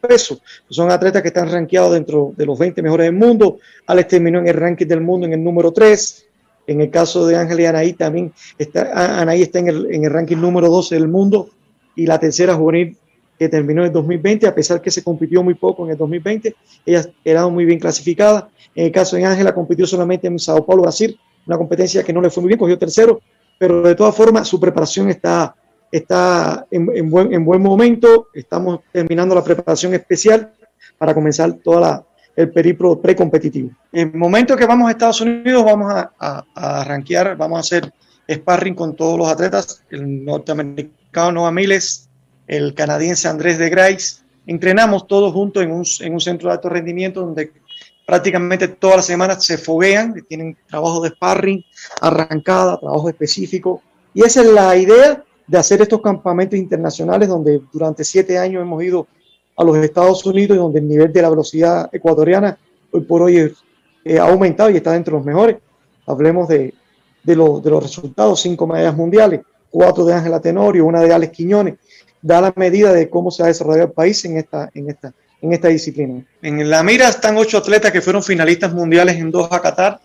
peso. 0.00 0.38
Son 0.68 0.90
atletas 0.92 1.22
que 1.22 1.28
están 1.28 1.50
rankeados 1.50 1.94
dentro 1.94 2.34
de 2.36 2.46
los 2.46 2.56
20 2.56 2.80
mejores 2.82 3.06
del 3.06 3.16
mundo. 3.16 3.58
Alex 3.88 4.08
terminó 4.08 4.38
en 4.38 4.46
el 4.46 4.54
ranking 4.54 4.86
del 4.86 5.00
mundo 5.00 5.26
en 5.26 5.32
el 5.32 5.42
número 5.42 5.72
3. 5.72 6.26
En 6.68 6.80
el 6.80 6.90
caso 6.90 7.26
de 7.26 7.36
Ángel 7.36 7.60
y 7.60 7.66
Anaí 7.66 7.92
también 7.94 8.32
está, 8.58 9.20
Anaí 9.20 9.42
está 9.42 9.58
en 9.58 9.68
el, 9.68 9.92
en 9.92 10.04
el 10.04 10.10
ranking 10.10 10.36
número 10.36 10.68
12 10.68 10.94
del 10.94 11.08
mundo 11.08 11.50
y 11.96 12.06
la 12.06 12.20
tercera 12.20 12.54
juvenil 12.54 12.96
que 13.38 13.48
terminó 13.48 13.84
en 13.84 13.92
2020, 13.92 14.46
a 14.46 14.54
pesar 14.54 14.80
que 14.80 14.90
se 14.90 15.02
compitió 15.02 15.42
muy 15.42 15.54
poco 15.54 15.84
en 15.84 15.92
el 15.92 15.98
2020, 15.98 16.54
ella 16.86 17.06
era 17.24 17.46
muy 17.48 17.64
bien 17.64 17.78
clasificada. 17.78 18.48
En 18.76 18.86
el 18.86 18.92
caso 18.92 19.16
de 19.16 19.24
Ángela, 19.24 19.54
compitió 19.54 19.86
solamente 19.86 20.26
en 20.26 20.38
Sao 20.38 20.64
Paulo, 20.64 20.82
Brasil, 20.82 21.18
una 21.46 21.56
competencia 21.56 22.04
que 22.04 22.12
no 22.12 22.20
le 22.20 22.28
fue 22.28 22.42
muy 22.42 22.48
bien, 22.48 22.58
cogió 22.58 22.78
tercero, 22.78 23.20
pero 23.58 23.80
de 23.80 23.94
todas 23.94 24.14
formas 24.14 24.46
su 24.46 24.60
preparación 24.60 25.08
está, 25.08 25.56
está 25.90 26.66
en, 26.70 27.10
buen, 27.10 27.32
en 27.32 27.42
buen 27.42 27.62
momento. 27.62 28.28
Estamos 28.34 28.80
terminando 28.92 29.34
la 29.34 29.42
preparación 29.42 29.94
especial 29.94 30.52
para 30.98 31.14
comenzar 31.14 31.54
toda 31.54 32.04
el 32.36 32.50
periplo 32.50 33.00
precompetitivo. 33.00 33.70
En 33.92 34.10
el 34.10 34.14
momento 34.14 34.54
que 34.56 34.66
vamos 34.66 34.88
a 34.88 34.90
Estados 34.90 35.22
Unidos, 35.22 35.64
vamos 35.64 35.90
a, 35.90 36.12
a, 36.54 37.34
vamos 37.38 37.56
a 37.56 37.60
hacer 37.60 37.90
sparring 38.30 38.74
con 38.74 38.94
todos 38.94 39.18
los 39.18 39.28
atletas, 39.28 39.82
el 39.88 40.22
norteamericano 40.22 41.32
Noah 41.32 41.50
Miles, 41.50 42.10
el 42.46 42.74
canadiense 42.74 43.26
Andrés 43.26 43.56
de 43.56 43.70
Grace. 43.70 44.18
Entrenamos 44.46 45.06
todos 45.06 45.32
juntos 45.32 45.62
en 45.62 45.72
un, 45.72 45.84
en 46.00 46.12
un 46.12 46.20
centro 46.20 46.50
de 46.50 46.54
alto 46.54 46.68
rendimiento 46.68 47.20
donde 47.20 47.52
prácticamente 48.06 48.68
todas 48.68 48.96
las 48.96 49.06
semanas 49.06 49.44
se 49.44 49.58
foguean, 49.58 50.24
tienen 50.28 50.56
trabajo 50.68 51.00
de 51.02 51.10
sparring, 51.10 51.64
arrancada, 52.00 52.78
trabajo 52.78 53.08
específico. 53.08 53.82
Y 54.14 54.22
esa 54.22 54.42
es 54.42 54.46
la 54.46 54.76
idea 54.76 55.24
de 55.46 55.58
hacer 55.58 55.82
estos 55.82 56.00
campamentos 56.00 56.58
internacionales 56.58 57.28
donde 57.28 57.60
durante 57.72 58.04
siete 58.04 58.38
años 58.38 58.62
hemos 58.62 58.82
ido 58.82 59.06
a 59.56 59.64
los 59.64 59.76
Estados 59.78 60.24
Unidos 60.24 60.56
y 60.56 60.60
donde 60.60 60.80
el 60.80 60.88
nivel 60.88 61.12
de 61.12 61.22
la 61.22 61.30
velocidad 61.30 61.88
ecuatoriana 61.92 62.56
hoy 62.92 63.00
por 63.02 63.22
hoy 63.22 63.52
ha 64.18 64.22
aumentado 64.22 64.70
y 64.70 64.76
está 64.76 64.92
dentro 64.92 65.12
de 65.12 65.18
los 65.18 65.26
mejores. 65.26 65.56
Hablemos 66.06 66.48
de, 66.48 66.72
los 67.24 67.82
resultados, 67.82 68.40
cinco 68.40 68.66
medallas 68.66 68.96
mundiales, 68.96 69.40
cuatro 69.68 70.04
de 70.04 70.14
Ángela 70.14 70.40
Tenorio, 70.40 70.86
una 70.86 71.00
de 71.00 71.12
Alex 71.12 71.32
Quiñones 71.32 71.74
da 72.26 72.40
la 72.40 72.52
medida 72.56 72.92
de 72.92 73.08
cómo 73.08 73.30
se 73.30 73.44
ha 73.44 73.46
desarrollado 73.46 73.86
el 73.86 73.92
país 73.92 74.24
en 74.24 74.38
esta, 74.38 74.68
en 75.40 75.52
esta 75.52 75.68
disciplina. 75.68 76.24
En 76.42 76.68
la 76.68 76.82
mira 76.82 77.08
están 77.08 77.36
ocho 77.36 77.58
atletas 77.58 77.92
que 77.92 78.00
fueron 78.00 78.22
finalistas 78.22 78.72
mundiales 78.72 79.16
en 79.16 79.30
Doha, 79.30 79.60
Qatar. 79.60 80.00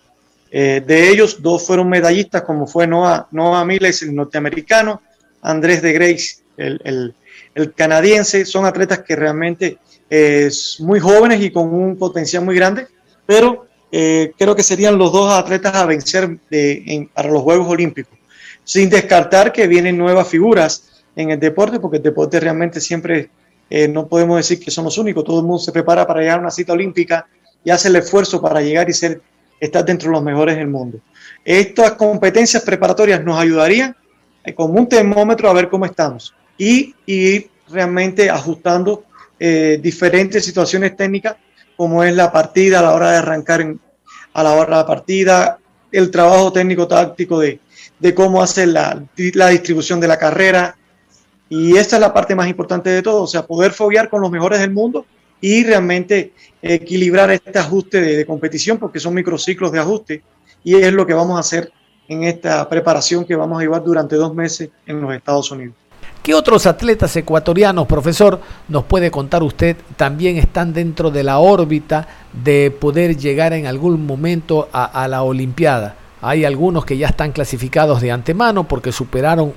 Eh, 0.52 0.84
de 0.86 1.10
ellos, 1.10 1.42
dos 1.42 1.66
fueron 1.66 1.88
medallistas, 1.90 2.42
como 2.42 2.68
fue 2.68 2.86
Noah, 2.86 3.28
Noah 3.32 3.64
Miles, 3.64 4.02
el 4.02 4.14
norteamericano, 4.14 5.02
Andrés 5.42 5.82
de 5.82 5.94
Grace, 5.94 6.38
el, 6.58 7.16
el, 7.56 7.74
canadiense. 7.74 8.46
Son 8.46 8.66
atletas 8.66 9.00
que 9.00 9.16
realmente 9.16 9.78
es 10.10 10.78
muy 10.80 11.00
jóvenes 11.00 11.42
y 11.42 11.52
con 11.52 11.74
un 11.74 11.98
potencial 11.98 12.44
muy 12.44 12.56
grande, 12.56 12.88
pero 13.26 13.66
eh, 13.92 14.34
creo 14.38 14.56
que 14.56 14.64
serían 14.64 14.98
los 14.98 15.14
dos 15.14 15.32
atletas 15.32 15.74
a 15.76 15.86
vencer 15.86 16.38
de, 16.50 17.10
para 17.14 17.30
los 17.30 17.42
Juegos 17.44 17.68
Olímpicos, 17.70 18.18
sin 18.64 18.90
descartar 18.90 19.54
que 19.54 19.68
vienen 19.68 19.98
nuevas 19.98 20.28
figuras 20.28 21.04
en 21.16 21.32
el 21.32 21.40
deporte, 21.40 21.80
porque 21.80 21.98
el 21.98 22.04
deporte 22.04 22.40
realmente 22.40 22.82
siempre 22.82 23.30
eh, 23.74 23.88
no 23.88 24.06
podemos 24.06 24.36
decir 24.36 24.60
que 24.60 24.70
somos 24.70 24.98
únicos, 24.98 25.24
todo 25.24 25.40
el 25.40 25.46
mundo 25.46 25.60
se 25.60 25.72
prepara 25.72 26.06
para 26.06 26.20
llegar 26.20 26.40
a 26.40 26.42
una 26.42 26.52
cita 26.52 26.74
olímpica 26.74 27.26
y 27.64 27.70
hace 27.70 27.88
el 27.88 27.96
esfuerzo 27.96 28.42
para 28.42 28.62
llegar 28.62 28.90
y 28.90 28.94
ser, 28.94 29.22
estar 29.62 29.86
dentro 29.86 30.10
de 30.10 30.16
los 30.16 30.24
mejores 30.24 30.58
del 30.58 30.68
mundo. 30.68 31.00
Estas 31.46 31.94
competencias 31.94 32.64
preparatorias 32.64 33.24
nos 33.24 33.40
ayudarían 33.40 33.96
eh, 34.44 34.54
como 34.54 34.74
un 34.74 34.90
termómetro 34.90 35.50
a 35.50 35.54
ver 35.54 35.70
cómo 35.70 35.86
estamos 35.86 36.36
y, 36.58 36.94
y 37.06 37.48
realmente 37.70 38.30
ajustando 38.30 39.06
eh, 39.40 39.80
diferentes 39.82 40.44
situaciones 40.44 40.98
técnicas 40.98 41.38
como 41.78 42.04
es 42.04 42.14
la 42.14 42.30
partida 42.30 42.80
a 42.80 42.82
la 42.82 42.94
hora 42.94 43.12
de 43.12 43.18
arrancar 43.20 43.66
a 44.34 44.44
la 44.44 44.52
hora 44.52 44.66
de 44.66 44.82
la 44.82 44.86
partida, 44.86 45.60
el 45.94 46.12
trabajo 46.12 46.52
técnico 46.52 46.90
táctico 46.90 47.40
de, 47.40 47.62
de 48.00 48.14
cómo 48.14 48.44
hacer 48.44 48.68
la, 48.68 49.02
la 49.16 49.48
distribución 49.48 50.02
de 50.02 50.10
la 50.10 50.18
carrera, 50.18 50.76
y 51.52 51.76
esta 51.76 51.98
es 51.98 52.00
la 52.00 52.14
parte 52.14 52.34
más 52.34 52.48
importante 52.48 52.90
de 52.90 53.02
todo, 53.02 53.24
o 53.24 53.28
sea, 53.28 53.46
poder 53.46 53.74
foguear 53.74 54.10
con 54.10 54.22
los 54.22 54.32
mejores 54.32 54.62
del 54.62 54.72
mundo 54.72 55.06
y 55.42 55.66
realmente 55.66 56.32
equilibrar 56.62 57.30
este 57.30 57.60
ajuste 57.60 58.00
de, 58.00 58.26
competición, 58.26 58.78
porque 58.78 59.02
son 59.02 59.14
microciclos 59.14 59.70
de 59.74 59.80
ajuste, 59.80 60.22
y 60.64 60.76
es 60.76 60.94
lo 60.94 61.06
que 61.06 61.14
vamos 61.14 61.36
a 61.36 61.42
hacer 61.42 61.70
en 62.08 62.24
esta 62.24 62.70
preparación 62.70 63.26
que 63.26 63.36
vamos 63.36 63.60
a 63.60 63.64
llevar 63.64 63.84
durante 63.84 64.16
dos 64.16 64.34
meses 64.34 64.70
en 64.86 65.02
los 65.02 65.14
Estados 65.14 65.52
Unidos. 65.52 65.76
¿Qué 66.24 66.34
otros 66.34 66.66
atletas 66.66 67.14
ecuatorianos, 67.18 67.86
profesor, 67.86 68.40
nos 68.70 68.86
puede 68.86 69.12
contar 69.12 69.44
usted, 69.44 69.76
también 69.98 70.38
están 70.38 70.72
dentro 70.72 71.12
de 71.12 71.24
la 71.24 71.40
órbita 71.40 72.08
de 72.32 72.72
poder 72.72 73.18
llegar 73.18 73.52
en 73.52 73.68
algún 73.68 74.06
momento 74.06 74.70
a 74.72 75.06
la 75.10 75.24
Olimpiada? 75.24 75.98
Hay 76.22 76.46
algunos 76.46 76.86
que 76.86 76.98
ya 76.98 77.08
están 77.08 77.32
clasificados 77.32 78.00
de 78.00 78.12
antemano 78.12 78.68
porque 78.68 78.92
superaron 78.92 79.54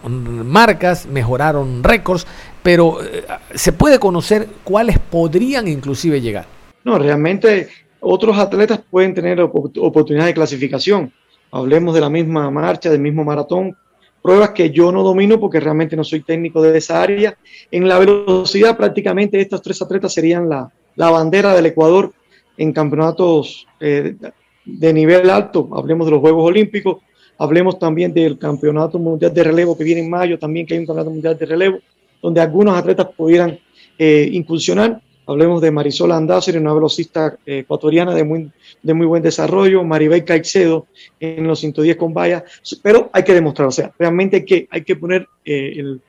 marcas, 0.46 1.06
mejoraron 1.06 1.84
récords, 1.84 2.26
pero 2.62 3.02
eh, 3.02 3.24
se 3.54 3.72
puede 3.72 3.98
conocer 3.98 4.48
cuáles 4.64 4.98
podrían 4.98 5.68
inclusive 5.68 6.22
llegar. 6.22 6.46
No, 6.84 6.98
realmente 6.98 7.68
otros 8.00 8.38
atletas 8.38 8.80
pueden 8.90 9.14
tener 9.14 9.40
oportunidad 9.40 10.26
de 10.26 10.34
clasificación. 10.34 11.12
Hablemos 11.50 11.94
de 11.94 12.00
la 12.00 12.10
misma 12.10 12.50
marcha, 12.50 12.90
del 12.90 13.00
mismo 13.00 13.24
maratón, 13.24 13.76
pruebas 14.22 14.50
que 14.50 14.70
yo 14.70 14.90
no 14.90 15.02
domino 15.02 15.38
porque 15.38 15.60
realmente 15.60 15.96
no 15.96 16.02
soy 16.02 16.22
técnico 16.22 16.62
de 16.62 16.78
esa 16.78 17.02
área. 17.02 17.36
En 17.70 17.86
la 17.86 17.98
velocidad 17.98 18.74
prácticamente 18.74 19.38
estos 19.38 19.60
tres 19.60 19.82
atletas 19.82 20.14
serían 20.14 20.48
la, 20.48 20.70
bandera 20.96 21.54
del 21.54 21.66
Ecuador 21.66 22.12
en 22.56 22.72
campeonatos 22.72 23.66
eh, 23.80 24.16
de 24.64 24.92
nivel 24.92 25.30
alto, 25.30 25.68
hablemos 25.72 26.06
de 26.06 26.12
los 26.12 26.20
Juegos 26.20 26.44
Olímpicos, 26.44 26.98
hablemos 27.38 27.78
también 27.78 28.12
del 28.12 28.38
Campeonato 28.38 28.98
Mundial 28.98 29.32
de 29.32 29.44
Relevo 29.44 29.76
que 29.76 29.84
viene 29.84 30.02
en 30.02 30.10
mayo, 30.10 30.38
también 30.38 30.66
que 30.66 30.74
hay 30.74 30.80
un 30.80 30.86
Campeonato 30.86 31.10
Mundial 31.10 31.38
de 31.38 31.46
Relevo, 31.46 31.78
donde 32.22 32.40
algunos 32.40 32.76
atletas 32.76 33.08
pudieran 33.16 33.58
eh, 33.98 34.28
incursionar. 34.32 35.00
Hablemos 35.26 35.62
de 35.62 35.70
Marisol 35.70 36.12
Andázuri, 36.12 36.58
una 36.58 36.74
velocista 36.74 37.38
eh, 37.46 37.60
ecuatoriana 37.60 38.14
de 38.14 38.24
muy, 38.24 38.50
de 38.82 38.94
muy 38.94 39.06
buen 39.06 39.22
desarrollo, 39.22 39.82
Maribel 39.82 40.24
Caicedo 40.24 40.86
en 41.18 41.46
los 41.46 41.60
110 41.60 41.96
con 41.96 42.12
vallas, 42.12 42.42
pero 42.82 43.08
hay 43.12 43.24
que 43.24 43.32
demostrar, 43.32 43.68
o 43.68 43.72
sea, 43.72 43.92
realmente 43.98 44.36
hay 44.36 44.44
que, 44.44 44.68
hay 44.70 44.84
que 44.84 44.96
poner 44.96 45.26
eh, 45.44 45.74
el, 45.76 46.00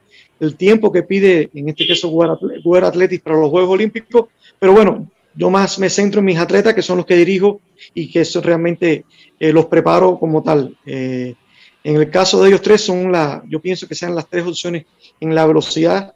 el, 0.41 0.55
tiempo 0.57 0.91
que 0.91 1.03
pide, 1.03 1.49
en 1.53 1.69
este 1.69 1.87
caso, 1.87 2.09
jugar 2.09 2.83
Atletis 2.83 3.21
para 3.21 3.37
los 3.37 3.49
Juegos 3.49 3.69
Olímpicos, 3.69 4.25
pero 4.59 4.73
bueno, 4.73 5.07
yo 5.35 5.49
más 5.49 5.79
me 5.79 5.89
centro 5.89 6.19
en 6.19 6.25
mis 6.25 6.37
atletas, 6.37 6.73
que 6.73 6.81
son 6.81 6.97
los 6.97 7.05
que 7.05 7.15
dirijo 7.15 7.61
y 7.93 8.09
que 8.09 8.21
eso 8.21 8.41
realmente 8.41 9.05
eh, 9.39 9.51
los 9.51 9.65
preparo 9.65 10.17
como 10.17 10.41
tal. 10.41 10.77
Eh, 10.85 11.35
en 11.83 11.95
el 11.97 12.09
caso 12.09 12.41
de 12.41 12.49
ellos 12.49 12.61
tres, 12.61 12.81
son 12.81 13.11
la, 13.11 13.43
yo 13.47 13.59
pienso 13.59 13.87
que 13.87 13.95
sean 13.95 14.15
las 14.15 14.27
tres 14.27 14.45
opciones 14.45 14.85
en 15.19 15.35
la 15.35 15.45
velocidad, 15.45 16.15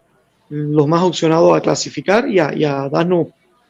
los 0.50 0.88
más 0.88 1.04
opcionados 1.04 1.56
a 1.56 1.62
clasificar 1.62 2.28
y 2.28 2.40
a, 2.40 2.90
darnos 2.90 3.28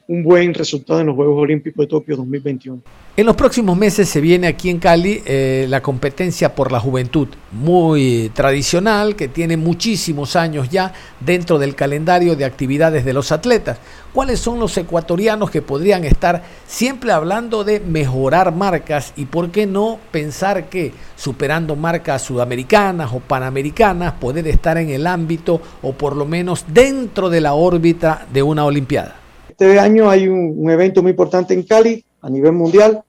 un 0.10 0.24
buen 0.24 0.56
resultado 0.56 1.02
en 1.02 1.06
los 1.06 1.16
Juegos 1.16 1.40
Olímpicos 1.40 1.84
de 1.84 1.88
Tokio 1.88 2.18
2021. 2.18 2.82
En 3.16 3.26
los 3.28 3.36
próximos 3.36 3.78
meses 3.78 4.10
se 4.10 4.20
viene 4.20 4.48
aquí 4.48 4.72
en 4.72 4.80
Cali 4.80 5.22
eh, 5.24 5.68
la 5.70 5.82
competencia 5.82 6.56
por 6.56 6.72
la 6.72 6.80
juventud, 6.80 7.28
muy 7.52 8.32
tradicional, 8.34 9.16
que 9.16 9.28
tiene 9.28 9.56
muchísimos 9.56 10.36
años 10.36 10.68
ya 10.70 10.94
dentro 11.20 11.60
del 11.60 11.76
calendario 11.76 12.36
de 12.36 12.44
actividades 12.44 13.06
de 13.06 13.14
los 13.14 13.32
atletas. 13.32 13.78
¿Cuáles 14.12 14.40
son 14.40 14.60
los 14.60 14.76
ecuatorianos 14.78 15.52
que 15.52 15.62
podrían 15.62 16.04
estar 16.06 16.44
siempre 16.66 17.12
hablando 17.12 17.64
de 17.64 17.80
mejorar 17.80 18.52
marcas 18.52 19.14
y 19.16 19.26
por 19.26 19.52
qué 19.52 19.68
no 19.68 20.00
pensar 20.10 20.70
que 20.70 20.92
superando 21.18 21.76
marcas 21.76 22.24
sudamericanas 22.24 23.14
o 23.14 23.20
panamericanas 23.20 24.14
poder 24.14 24.48
estar 24.48 24.80
en 24.80 24.90
el 24.90 25.06
ámbito 25.06 25.62
o 25.84 25.94
por 25.94 26.16
lo 26.16 26.26
menos 26.26 26.66
dentro 26.68 27.30
de 27.30 27.42
la 27.42 27.54
órbita 27.54 28.26
de 28.34 28.42
una 28.42 28.66
Olimpiada? 28.66 29.29
Este 29.60 29.78
año 29.78 30.10
hay 30.10 30.26
un, 30.30 30.54
un 30.56 30.72
evento 30.72 31.02
muy 31.02 31.12
importante 31.12 31.54
en 31.54 31.64
Cali 31.64 32.06
a 32.22 32.30
nivel 32.30 32.54
mundial 32.54 33.04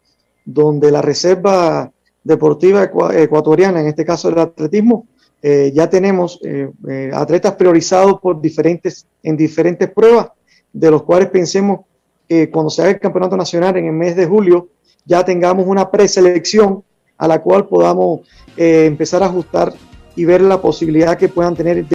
donde 0.45 0.91
la 0.91 1.01
Reserva 1.01 1.93
Deportiva 2.25 2.91
Ecuatoriana, 3.15 3.81
en 3.81 3.87
este 3.87 4.05
caso 4.05 4.31
el 4.31 4.39
atletismo, 4.41 5.07
eh, 5.41 5.71
ya 5.73 5.89
tenemos 5.89 6.41
eh, 6.43 6.69
eh, 6.89 7.13
atletas 7.15 7.55
priorizados 7.55 8.19
por 8.19 8.41
diferentes, 8.41 9.07
en 9.23 9.37
diferentes 9.37 9.89
pruebas, 9.93 10.31
de 10.73 10.91
los 10.91 11.05
cuales 11.05 11.31
pensemos 11.31 11.83
que 12.29 12.51
cuando 12.51 12.69
se 12.69 12.83
haga 12.83 12.91
el 12.91 12.99
campeonato 12.99 13.37
nacional 13.37 13.77
en 13.77 13.87
el 13.87 13.93
mes 13.93 14.17
de 14.17 14.27
julio, 14.27 14.71
ya 15.05 15.25
tengamos 15.25 15.69
una 15.69 15.89
preselección 15.89 16.83
a 17.17 17.29
la 17.29 17.41
cual 17.41 17.69
podamos 17.69 18.23
empezar 18.57 19.23
a 19.23 19.27
ajustar 19.27 19.73
y 20.17 20.25
ver 20.25 20.41
la 20.41 20.61
posibilidad 20.61 21.17
que 21.17 21.29
puedan 21.29 21.55
tener. 21.55 21.87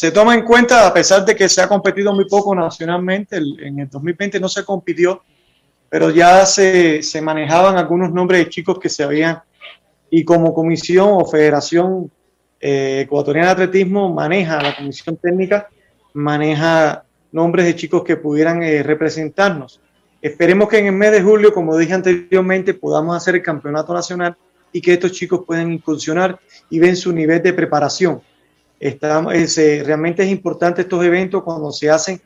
Se 0.00 0.10
toma 0.10 0.34
en 0.34 0.46
cuenta, 0.46 0.86
a 0.86 0.94
pesar 0.94 1.26
de 1.26 1.36
que 1.36 1.46
se 1.46 1.60
ha 1.60 1.68
competido 1.68 2.14
muy 2.14 2.24
poco 2.24 2.54
nacionalmente, 2.54 3.36
en 3.36 3.80
el 3.80 3.90
2020 3.90 4.40
no 4.40 4.48
se 4.48 4.64
compitió 4.64 5.22
pero 5.90 6.08
ya 6.08 6.46
se, 6.46 7.02
se, 7.02 7.20
manejaban 7.20 7.76
algunos 7.76 8.10
nombres 8.10 8.42
de 8.42 8.48
chicos 8.48 8.78
que 8.78 8.88
se 8.88 9.02
habían, 9.02 9.42
y 10.08 10.24
como 10.24 10.54
comisión 10.54 11.10
o 11.12 11.26
federación 11.26 12.10
eh, 12.58 13.02
ecuatoriana 13.04 13.48
de 13.48 13.64
atletismo 13.64 14.10
maneja, 14.10 14.62
la 14.62 14.74
comisión 14.74 15.18
técnica 15.18 15.68
maneja 16.14 17.04
nombres 17.30 17.66
de 17.66 17.76
chicos 17.76 18.02
que 18.02 18.16
pudieran 18.16 18.62
eh, 18.62 18.82
representarnos. 18.82 19.82
Esperemos 20.22 20.70
que 20.70 20.78
en 20.78 20.86
el 20.86 20.92
mes 20.94 21.12
de 21.12 21.20
julio, 21.20 21.52
como 21.52 21.76
dije 21.76 21.92
anteriormente, 21.92 22.72
podamos 22.72 23.14
hacer 23.14 23.34
el 23.34 23.42
campeonato 23.42 23.92
nacional 23.92 24.34
y 24.72 24.80
que 24.80 24.94
estos 24.94 25.12
chicos 25.12 25.42
puedan 25.46 25.70
incursionar 25.70 26.40
y 26.70 26.78
ven 26.78 26.96
su 26.96 27.12
nivel 27.12 27.42
de 27.42 27.52
preparación. 27.52 28.22
Estamos, 28.80 29.34
eh, 29.58 29.82
realmente 29.84 30.22
es 30.22 30.30
importante 30.30 30.80
estos 30.80 31.04
eventos 31.04 31.42
cuando 31.42 31.70
se 31.70 31.90
hacen 31.90 32.20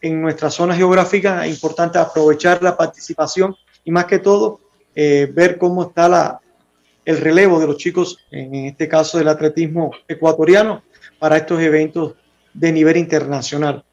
en 0.00 0.22
nuestra 0.22 0.50
zona 0.50 0.74
geográfica, 0.74 1.44
es 1.44 1.52
importante 1.52 1.98
aprovechar 1.98 2.62
la 2.62 2.74
participación 2.74 3.54
y 3.84 3.90
más 3.90 4.06
que 4.06 4.18
todo 4.18 4.60
eh, 4.94 5.30
ver 5.30 5.58
cómo 5.58 5.82
está 5.82 6.08
la, 6.08 6.40
el 7.04 7.18
relevo 7.18 7.60
de 7.60 7.66
los 7.66 7.76
chicos, 7.76 8.18
en 8.30 8.54
este 8.54 8.88
caso 8.88 9.18
del 9.18 9.28
atletismo 9.28 9.90
ecuatoriano, 10.08 10.82
para 11.18 11.36
estos 11.36 11.60
eventos 11.60 12.14
de 12.54 12.72
nivel 12.72 12.96
internacional. 12.96 13.84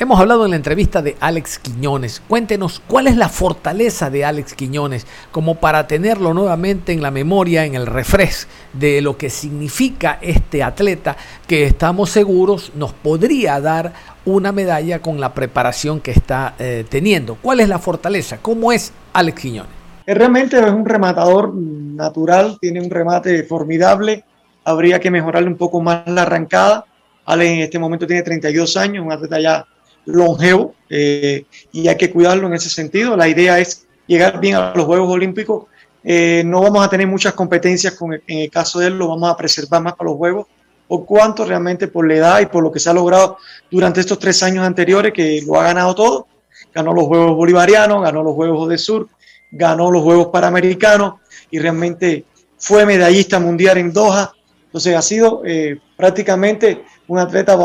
Hemos 0.00 0.18
hablado 0.18 0.46
en 0.46 0.52
la 0.52 0.56
entrevista 0.56 1.02
de 1.02 1.18
Alex 1.20 1.58
Quiñones. 1.58 2.22
Cuéntenos 2.26 2.80
cuál 2.86 3.06
es 3.06 3.18
la 3.18 3.28
fortaleza 3.28 4.08
de 4.08 4.24
Alex 4.24 4.54
Quiñones, 4.54 5.06
como 5.30 5.56
para 5.56 5.86
tenerlo 5.86 6.32
nuevamente 6.32 6.92
en 6.92 7.02
la 7.02 7.10
memoria, 7.10 7.66
en 7.66 7.74
el 7.74 7.84
refresh 7.84 8.46
de 8.72 9.02
lo 9.02 9.18
que 9.18 9.28
significa 9.28 10.18
este 10.22 10.62
atleta 10.62 11.18
que 11.46 11.64
estamos 11.64 12.08
seguros 12.08 12.72
nos 12.76 12.94
podría 12.94 13.60
dar 13.60 13.92
una 14.24 14.52
medalla 14.52 15.02
con 15.02 15.20
la 15.20 15.34
preparación 15.34 16.00
que 16.00 16.12
está 16.12 16.54
eh, 16.58 16.86
teniendo. 16.88 17.34
¿Cuál 17.34 17.60
es 17.60 17.68
la 17.68 17.78
fortaleza? 17.78 18.38
¿Cómo 18.40 18.72
es 18.72 18.94
Alex 19.12 19.38
Quiñones? 19.38 19.72
Realmente 20.06 20.58
es 20.58 20.72
un 20.72 20.86
rematador 20.86 21.54
natural, 21.54 22.56
tiene 22.58 22.80
un 22.80 22.88
remate 22.88 23.42
formidable. 23.42 24.24
Habría 24.64 24.98
que 24.98 25.10
mejorarle 25.10 25.50
un 25.50 25.58
poco 25.58 25.82
más 25.82 26.06
la 26.06 26.22
arrancada. 26.22 26.86
Alex 27.26 27.50
en 27.50 27.58
este 27.58 27.78
momento 27.78 28.06
tiene 28.06 28.22
32 28.22 28.78
años, 28.78 29.04
un 29.04 29.12
atleta 29.12 29.38
ya 29.38 29.66
longevo 30.12 30.74
eh, 30.88 31.44
y 31.72 31.88
hay 31.88 31.96
que 31.96 32.10
cuidarlo 32.10 32.46
en 32.46 32.54
ese 32.54 32.68
sentido. 32.68 33.16
La 33.16 33.28
idea 33.28 33.58
es 33.58 33.86
llegar 34.06 34.40
bien 34.40 34.56
a 34.56 34.74
los 34.74 34.84
Juegos 34.86 35.10
Olímpicos. 35.10 35.64
Eh, 36.02 36.42
no 36.44 36.62
vamos 36.62 36.84
a 36.84 36.88
tener 36.88 37.06
muchas 37.06 37.34
competencias 37.34 37.94
con 37.94 38.14
en 38.14 38.22
el 38.26 38.50
caso 38.50 38.78
de 38.78 38.88
él, 38.88 38.98
lo 38.98 39.08
vamos 39.08 39.30
a 39.30 39.36
preservar 39.36 39.82
más 39.82 39.94
para 39.94 40.10
los 40.10 40.16
Juegos, 40.16 40.46
por 40.88 41.04
cuanto 41.04 41.44
realmente 41.44 41.88
por 41.88 42.08
la 42.08 42.14
edad 42.14 42.40
y 42.40 42.46
por 42.46 42.62
lo 42.62 42.72
que 42.72 42.80
se 42.80 42.90
ha 42.90 42.94
logrado 42.94 43.36
durante 43.70 44.00
estos 44.00 44.18
tres 44.18 44.42
años 44.42 44.64
anteriores, 44.64 45.12
que 45.12 45.42
lo 45.46 45.60
ha 45.60 45.64
ganado 45.64 45.94
todo. 45.94 46.26
Ganó 46.74 46.92
los 46.92 47.04
Juegos 47.04 47.36
Bolivarianos, 47.36 48.02
ganó 48.02 48.22
los 48.22 48.34
Juegos 48.34 48.68
de 48.68 48.78
Sur, 48.78 49.08
ganó 49.50 49.90
los 49.90 50.02
Juegos 50.02 50.28
Panamericanos 50.28 51.14
y 51.50 51.58
realmente 51.58 52.24
fue 52.58 52.86
medallista 52.86 53.38
mundial 53.38 53.78
en 53.78 53.92
Doha. 53.92 54.32
Entonces 54.66 54.94
ha 54.94 55.02
sido 55.02 55.42
eh, 55.44 55.78
prácticamente 55.96 56.84
un 57.08 57.18
atleta 57.18 57.56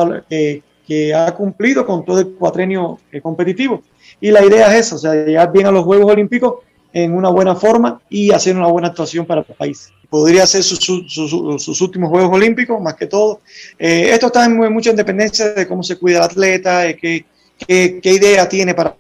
que 0.88 1.14
ha 1.14 1.34
cumplido 1.34 1.86
con 1.86 2.06
todo 2.06 2.20
el 2.20 2.34
cuatrenio 2.36 3.00
eh, 3.12 3.22
competitivo. 3.22 3.82
Y 4.22 4.32
la 4.32 4.46
idea 4.46 4.74
es 4.76 4.88
esa, 4.88 4.96
o 4.96 5.00
sea, 5.00 5.14
llegar 5.14 5.52
bien 5.52 5.68
a 5.68 5.72
los 5.72 5.84
Juegos 5.84 6.12
Olímpicos 6.12 6.56
en 6.94 7.14
una 7.14 7.30
buena 7.30 7.56
forma 7.56 8.02
y 8.10 8.32
hacer 8.32 8.56
una 8.56 8.68
buena 8.68 8.90
actuación 8.90 9.26
para 9.26 9.42
el 9.42 9.56
país. 9.56 9.90
Podría 10.10 10.48
ser 10.48 10.64
sus, 10.64 10.80
sus, 10.80 11.82
últimos 11.82 12.10
Juegos 12.10 12.34
Olímpicos, 12.34 12.82
más 12.82 12.96
que 12.96 13.08
todo. 13.08 13.42
Eh, 13.78 14.10
esto 14.12 14.28
está 14.28 14.46
en 14.46 14.56
mucha 14.72 14.92
independencia 14.92 15.54
de 15.54 15.68
cómo 15.68 15.84
se 15.84 15.98
cuida 15.98 16.20
el 16.20 16.24
atleta, 16.24 16.80
de 16.82 16.96
qué, 16.96 17.26
qué, 17.68 18.00
qué 18.02 18.14
idea 18.14 18.48
tiene 18.48 18.74
para 18.74 18.96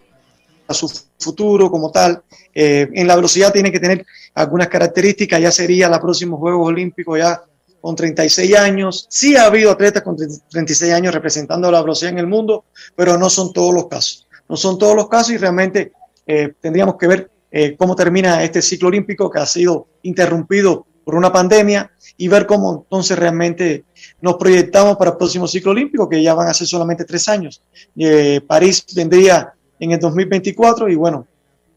su 0.69 0.91
futuro 1.19 1.69
como 1.69 1.91
tal. 1.91 2.21
Eh, 2.53 2.89
en 2.93 3.07
la 3.07 3.15
velocidad 3.15 3.53
tiene 3.53 3.71
que 3.71 3.79
tener 3.79 4.05
algunas 4.33 4.67
características, 4.67 5.41
ya 5.41 5.51
sería 5.51 5.89
los 5.89 5.99
próximos 5.99 6.39
Juegos 6.39 6.67
Olímpicos 6.67 7.17
ya 7.17 7.41
con 7.85 7.95
36 7.95 8.57
años. 8.57 9.05
Sí 9.11 9.35
ha 9.35 9.45
habido 9.45 9.69
atletas 9.69 10.01
con 10.01 10.17
36 10.17 10.91
años 10.91 11.13
representando 11.13 11.71
la 11.71 11.81
velocidad 11.81 12.13
en 12.13 12.17
el 12.17 12.25
mundo, 12.25 12.65
pero 12.95 13.15
no 13.15 13.29
son 13.29 13.53
todos 13.53 13.75
los 13.75 13.87
casos. 13.87 14.27
No 14.49 14.57
son 14.57 14.79
todos 14.79 14.95
los 14.95 15.07
casos 15.07 15.33
y 15.33 15.37
realmente 15.37 15.91
eh, 16.25 16.51
tendríamos 16.59 16.95
que 16.95 17.05
ver 17.05 17.29
eh, 17.51 17.75
cómo 17.77 17.95
termina 17.95 18.43
este 18.43 18.63
ciclo 18.63 18.87
olímpico 18.87 19.29
que 19.29 19.37
ha 19.37 19.45
sido 19.45 19.85
interrumpido 20.01 20.87
por 21.03 21.13
una 21.13 21.31
pandemia 21.31 21.91
y 22.17 22.27
ver 22.27 22.47
cómo 22.47 22.85
entonces 22.85 23.19
realmente 23.19 23.85
nos 24.19 24.37
proyectamos 24.37 24.97
para 24.97 25.11
el 25.11 25.17
próximo 25.17 25.47
ciclo 25.47 25.69
olímpico, 25.69 26.09
que 26.09 26.23
ya 26.23 26.33
van 26.33 26.47
a 26.47 26.55
ser 26.55 26.65
solamente 26.65 27.05
tres 27.05 27.29
años. 27.29 27.61
Eh, 27.95 28.41
París 28.47 28.83
vendría 28.95 29.53
en 29.79 29.91
el 29.91 29.99
2024 29.99 30.89
y 30.89 30.95
bueno, 30.95 31.27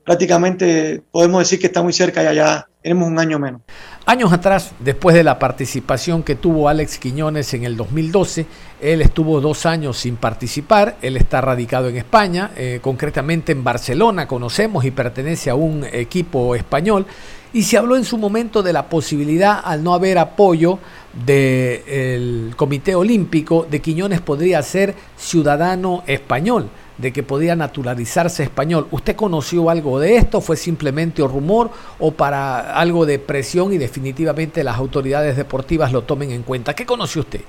prácticamente 0.08 1.02
podemos 1.10 1.40
decir 1.40 1.58
que 1.60 1.66
está 1.66 1.82
muy 1.82 1.92
cerca, 1.92 2.22
ya, 2.22 2.32
ya 2.32 2.68
tenemos 2.80 3.08
un 3.08 3.18
año 3.18 3.38
menos. 3.38 3.60
Años 4.06 4.32
atrás, 4.32 4.72
después 4.78 5.14
de 5.14 5.22
la 5.22 5.38
participación 5.38 6.22
que 6.22 6.34
tuvo 6.34 6.70
Alex 6.70 6.96
Quiñones 6.96 7.52
en 7.52 7.64
el 7.64 7.76
2012, 7.76 8.46
él 8.80 9.02
estuvo 9.02 9.42
dos 9.42 9.66
años 9.66 9.98
sin 9.98 10.16
participar, 10.16 10.96
él 11.02 11.18
está 11.18 11.42
radicado 11.42 11.90
en 11.90 11.98
España, 11.98 12.52
eh, 12.56 12.78
concretamente 12.80 13.52
en 13.52 13.62
Barcelona, 13.62 14.26
conocemos 14.26 14.86
y 14.86 14.92
pertenece 14.92 15.50
a 15.50 15.54
un 15.54 15.84
equipo 15.84 16.54
español, 16.54 17.04
y 17.52 17.62
se 17.62 17.78
habló 17.78 17.96
en 17.96 18.04
su 18.04 18.18
momento 18.18 18.62
de 18.62 18.72
la 18.72 18.88
posibilidad, 18.88 19.60
al 19.64 19.82
no 19.82 19.94
haber 19.94 20.18
apoyo 20.18 20.78
del 21.24 22.54
Comité 22.56 22.94
Olímpico, 22.94 23.66
de 23.68 23.80
Quiñones 23.80 24.20
podría 24.20 24.62
ser 24.62 24.94
ciudadano 25.16 26.02
español 26.06 26.68
de 26.98 27.12
que 27.12 27.22
podía 27.22 27.56
naturalizarse 27.56 28.42
español. 28.42 28.88
¿Usted 28.90 29.16
conoció 29.16 29.70
algo 29.70 30.00
de 30.00 30.16
esto? 30.16 30.40
¿Fue 30.40 30.56
simplemente 30.56 31.22
un 31.22 31.30
rumor 31.30 31.70
o 31.98 32.10
para 32.10 32.74
algo 32.74 33.06
de 33.06 33.18
presión 33.18 33.72
y 33.72 33.78
definitivamente 33.78 34.64
las 34.64 34.76
autoridades 34.76 35.36
deportivas 35.36 35.92
lo 35.92 36.02
tomen 36.02 36.32
en 36.32 36.42
cuenta? 36.42 36.74
¿Qué 36.74 36.84
conoció 36.84 37.22
usted? 37.22 37.40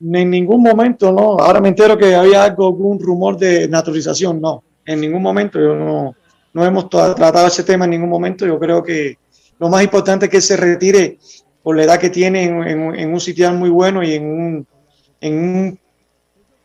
En 0.00 0.30
ningún 0.30 0.62
momento, 0.62 1.12
no. 1.12 1.36
Ahora 1.38 1.60
me 1.60 1.68
entero 1.68 1.98
que 1.98 2.14
había 2.14 2.44
algo, 2.44 2.66
algún 2.66 3.00
rumor 3.00 3.36
de 3.36 3.68
naturalización, 3.68 4.40
no. 4.40 4.62
En 4.86 5.00
ningún 5.00 5.22
momento, 5.22 5.58
yo 5.58 5.74
no, 5.74 6.14
no 6.52 6.64
hemos 6.64 6.88
tratado 6.88 7.46
ese 7.46 7.64
tema 7.64 7.84
en 7.86 7.92
ningún 7.92 8.10
momento. 8.10 8.46
Yo 8.46 8.58
creo 8.58 8.82
que 8.82 9.18
lo 9.58 9.68
más 9.68 9.82
importante 9.82 10.26
es 10.26 10.30
que 10.30 10.40
se 10.40 10.56
retire 10.56 11.18
por 11.62 11.76
la 11.76 11.84
edad 11.84 11.98
que 11.98 12.10
tiene 12.10 12.44
en, 12.44 13.12
un 13.12 13.20
sitio 13.20 13.52
muy 13.52 13.70
bueno 13.70 14.02
y 14.02 14.14
en 14.14 14.26
un, 14.26 14.66
en 15.20 15.38
un 15.38 15.78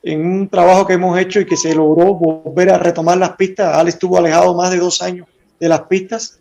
en 0.02 0.25
un 0.25 0.47
trabajo 0.47 0.88
que 0.88 0.93
hemos 0.93 1.17
hecho 1.19 1.39
y 1.41 1.45
que 1.45 1.58
se 1.58 1.75
logró 1.75 2.15
volver 2.15 2.69
a 2.69 2.78
retomar 2.78 3.17
las 3.17 3.32
pistas. 3.32 3.75
Alex 3.75 3.95
estuvo 3.95 4.17
alejado 4.17 4.56
más 4.56 4.71
de 4.71 4.78
dos 4.78 5.02
años 5.02 5.28
de 5.60 5.69
las 5.69 5.82
pistas. 5.82 6.39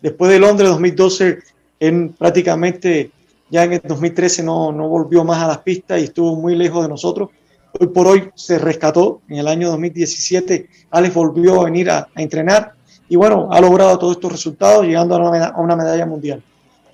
Después 0.00 0.30
de 0.30 0.38
Londres 0.38 0.70
2012, 0.70 1.38
él 1.80 2.14
prácticamente 2.16 3.10
ya 3.50 3.64
en 3.64 3.74
el 3.74 3.80
2013 3.82 4.42
no, 4.44 4.70
no 4.70 4.88
volvió 4.88 5.24
más 5.24 5.42
a 5.42 5.48
las 5.48 5.58
pistas 5.58 6.00
y 6.00 6.04
estuvo 6.04 6.36
muy 6.36 6.54
lejos 6.54 6.82
de 6.82 6.88
nosotros. 6.88 7.30
Hoy 7.78 7.88
por 7.88 8.06
hoy 8.06 8.30
se 8.34 8.58
rescató. 8.58 9.22
En 9.28 9.38
el 9.38 9.48
año 9.48 9.68
2017, 9.70 10.68
Alex 10.90 11.14
volvió 11.14 11.60
a 11.60 11.64
venir 11.64 11.90
a, 11.90 12.08
entrenar 12.16 12.74
y 13.10 13.16
bueno, 13.16 13.48
ha 13.50 13.60
logrado 13.60 13.98
todos 13.98 14.16
estos 14.16 14.32
resultados 14.32 14.86
llegando 14.86 15.14
a 15.16 15.60
una, 15.60 15.76
medalla 15.76 16.06
mundial. 16.06 16.42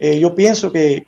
Eh, 0.00 0.18
yo 0.18 0.34
pienso 0.34 0.72
que, 0.72 1.06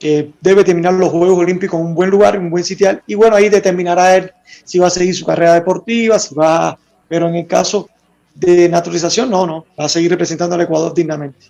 que 0.00 0.30
debe 0.40 0.64
terminar 0.64 0.94
los 0.94 1.10
Juegos 1.10 1.38
Olímpicos 1.38 1.78
en 1.78 1.86
un 1.86 1.94
buen 1.94 2.10
lugar, 2.10 2.34
en 2.34 2.42
un 2.42 2.50
buen 2.50 2.64
sitial, 2.64 3.02
y 3.06 3.14
bueno, 3.14 3.36
ahí 3.36 3.48
determinará 3.48 4.16
él 4.16 4.32
si 4.64 4.78
va 4.78 4.88
a 4.88 4.90
seguir 4.90 5.14
su 5.14 5.24
carrera 5.24 5.54
deportiva, 5.54 6.18
si 6.18 6.34
va, 6.34 6.76
pero 7.06 7.28
en 7.28 7.36
el 7.36 7.46
caso 7.46 7.88
de 8.34 8.68
naturalización, 8.68 9.30
no, 9.30 9.46
no, 9.46 9.66
va 9.78 9.84
a 9.84 9.88
seguir 9.88 10.10
representando 10.10 10.54
al 10.54 10.62
Ecuador 10.62 10.94
dignamente. 10.94 11.46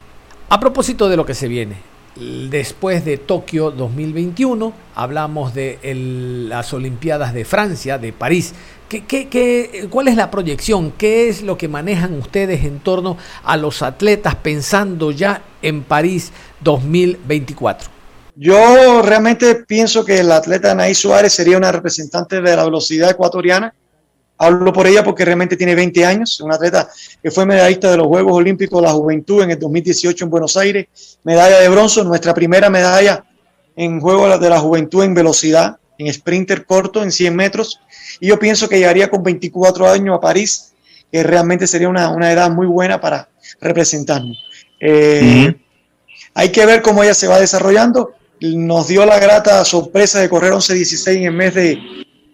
A 0.49 0.59
propósito 0.59 1.09
de 1.09 1.16
lo 1.16 1.25
que 1.25 1.35
se 1.35 1.49
viene, 1.49 1.77
después 2.21 3.05
de 3.05 3.17
Tokio 3.17 3.71
2021, 3.71 4.73
hablamos 4.95 5.55
de 5.55 5.79
las 6.49 6.73
Olimpiadas 6.73 7.33
de 7.33 7.45
Francia, 7.45 7.99
de 7.99 8.13
París. 8.13 8.53
¿Qué, 8.89 9.05
qué, 9.05 9.89
cuál 9.89 10.09
es 10.09 10.17
la 10.17 10.31
proyección? 10.31 10.93
¿Qué 10.93 11.29
es 11.29 11.43
lo 11.43 11.57
que 11.57 11.69
manejan 11.69 12.15
ustedes 12.15 12.65
en 12.65 12.81
torno 12.81 13.17
a 13.45 13.57
los 13.57 13.83
atletas 13.83 14.35
pensando 14.35 15.13
ya 15.13 15.43
en 15.63 15.83
París 15.83 16.33
2024? 16.61 17.91
Yo 18.37 19.03
realmente 19.03 19.55
pienso 19.67 20.05
que 20.05 20.21
el 20.21 20.33
atleta 20.33 20.73
Anaí 20.73 20.95
Suárez 20.95 21.33
sería 21.33 21.57
una 21.57 21.73
representante 21.73 22.41
de 22.41 22.57
la 22.57 22.65
velocidad 22.65 23.11
ecuatoriana 23.11 23.75
Hablo 24.42 24.72
por 24.72 24.87
ella 24.87 25.05
porque 25.05 25.22
realmente 25.22 25.55
tiene 25.55 25.74
20 25.74 26.03
años, 26.07 26.40
una 26.40 26.55
atleta 26.55 26.88
que 27.22 27.31
fue 27.31 27.44
medallista 27.44 27.90
de 27.90 27.98
los 27.98 28.07
Juegos 28.07 28.33
Olímpicos 28.33 28.81
de 28.81 28.87
la 28.87 28.94
Juventud 28.94 29.42
en 29.42 29.50
el 29.50 29.59
2018 29.59 30.24
en 30.24 30.31
Buenos 30.31 30.57
Aires, 30.57 30.87
medalla 31.24 31.61
de 31.61 31.68
bronce, 31.68 32.03
nuestra 32.05 32.33
primera 32.33 32.70
medalla 32.70 33.22
en 33.76 34.00
Juegos 34.00 34.40
de 34.40 34.48
la 34.48 34.59
Juventud 34.59 35.05
en 35.05 35.12
velocidad, 35.12 35.76
en 35.98 36.11
sprinter 36.11 36.64
corto, 36.64 37.03
en 37.03 37.12
100 37.12 37.37
metros. 37.37 37.81
Y 38.18 38.29
yo 38.29 38.38
pienso 38.38 38.66
que 38.66 38.79
llegaría 38.79 39.11
con 39.11 39.22
24 39.22 39.87
años 39.90 40.16
a 40.16 40.20
París, 40.22 40.72
que 41.12 41.22
realmente 41.22 41.66
sería 41.66 41.90
una, 41.90 42.09
una 42.09 42.33
edad 42.33 42.50
muy 42.50 42.66
buena 42.66 42.98
para 42.98 43.29
representarnos. 43.61 44.42
Eh, 44.81 45.55
hay 46.33 46.48
que 46.48 46.64
ver 46.64 46.81
cómo 46.81 47.03
ella 47.03 47.12
se 47.12 47.29
va 47.29 47.38
desarrollando. 47.38 48.14
Nos 48.40 48.88
dio 48.88 49.05
la 49.05 49.18
grata 49.18 49.62
sorpresa 49.66 50.18
de 50.18 50.31
correr 50.31 50.55
11-16 50.55 51.16
en 51.16 51.24
el 51.24 51.33
mes 51.35 51.55
de 51.55 51.79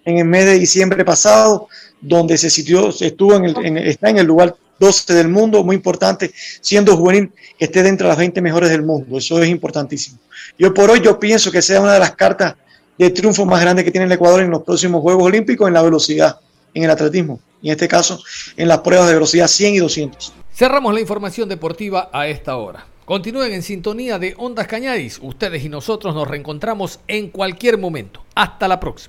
en 0.07 0.19
el 0.19 0.25
mes 0.25 0.47
de 0.47 0.59
diciembre 0.59 1.05
pasado 1.05 1.69
donde 2.07 2.39
se 2.39 2.51
sitió, 2.51 2.89
estuvo 2.89 3.35
en 3.35 3.45
el, 3.45 3.79
está 3.79 4.11
en 4.11 4.19
el 4.19 4.27
lugar 4.27 4.55
12 4.79 5.15
del 5.15 5.29
mundo, 5.29 5.65
muy 5.65 5.77
importante, 5.77 6.33
siendo 6.61 6.97
juvenil 6.97 7.33
que 7.59 7.65
esté 7.65 7.83
dentro 7.83 8.07
de 8.07 8.11
las 8.11 8.19
20 8.19 8.41
mejores 8.43 8.71
del 8.71 8.83
mundo. 8.83 9.19
Eso 9.19 9.43
es 9.43 9.49
importantísimo. 9.49 10.19
Yo 10.59 10.73
por 10.75 10.91
hoy 10.91 11.01
yo 11.01 11.19
pienso 11.19 11.51
que 11.51 11.63
sea 11.63 11.81
una 11.81 11.95
de 11.95 12.01
las 12.01 12.13
cartas 12.13 12.55
de 12.99 13.11
triunfo 13.11 13.45
más 13.45 13.61
grandes 13.61 13.85
que 13.85 13.91
tiene 13.91 14.07
el 14.07 14.13
Ecuador 14.13 14.43
en 14.43 14.51
los 14.51 14.63
próximos 14.63 15.03
Juegos 15.03 15.25
Olímpicos 15.25 15.67
en 15.67 15.75
la 15.75 15.83
velocidad, 15.83 16.39
en 16.75 16.85
el 16.85 16.91
atletismo, 16.91 17.41
y 17.61 17.69
en 17.69 17.73
este 17.73 17.89
caso 17.89 18.23
en 18.57 18.69
las 18.69 18.81
pruebas 18.81 19.09
de 19.09 19.15
velocidad 19.15 19.49
100 19.49 19.75
y 19.75 19.79
200. 19.79 20.33
Cerramos 20.55 20.95
la 20.95 21.01
información 21.01 21.49
deportiva 21.49 22.09
a 22.13 22.29
esta 22.29 22.57
hora. 22.57 22.87
Continúen 23.05 23.53
en 23.53 23.63
sintonía 23.63 24.19
de 24.19 24.35
Ondas 24.37 24.67
Cañaris. 24.67 25.21
Ustedes 25.23 25.65
y 25.65 25.69
nosotros 25.69 26.13
nos 26.15 26.27
reencontramos 26.27 26.99
en 27.07 27.29
cualquier 27.31 27.79
momento. 27.79 28.25
Hasta 28.35 28.67
la 28.67 28.81
próxima. 28.81 29.05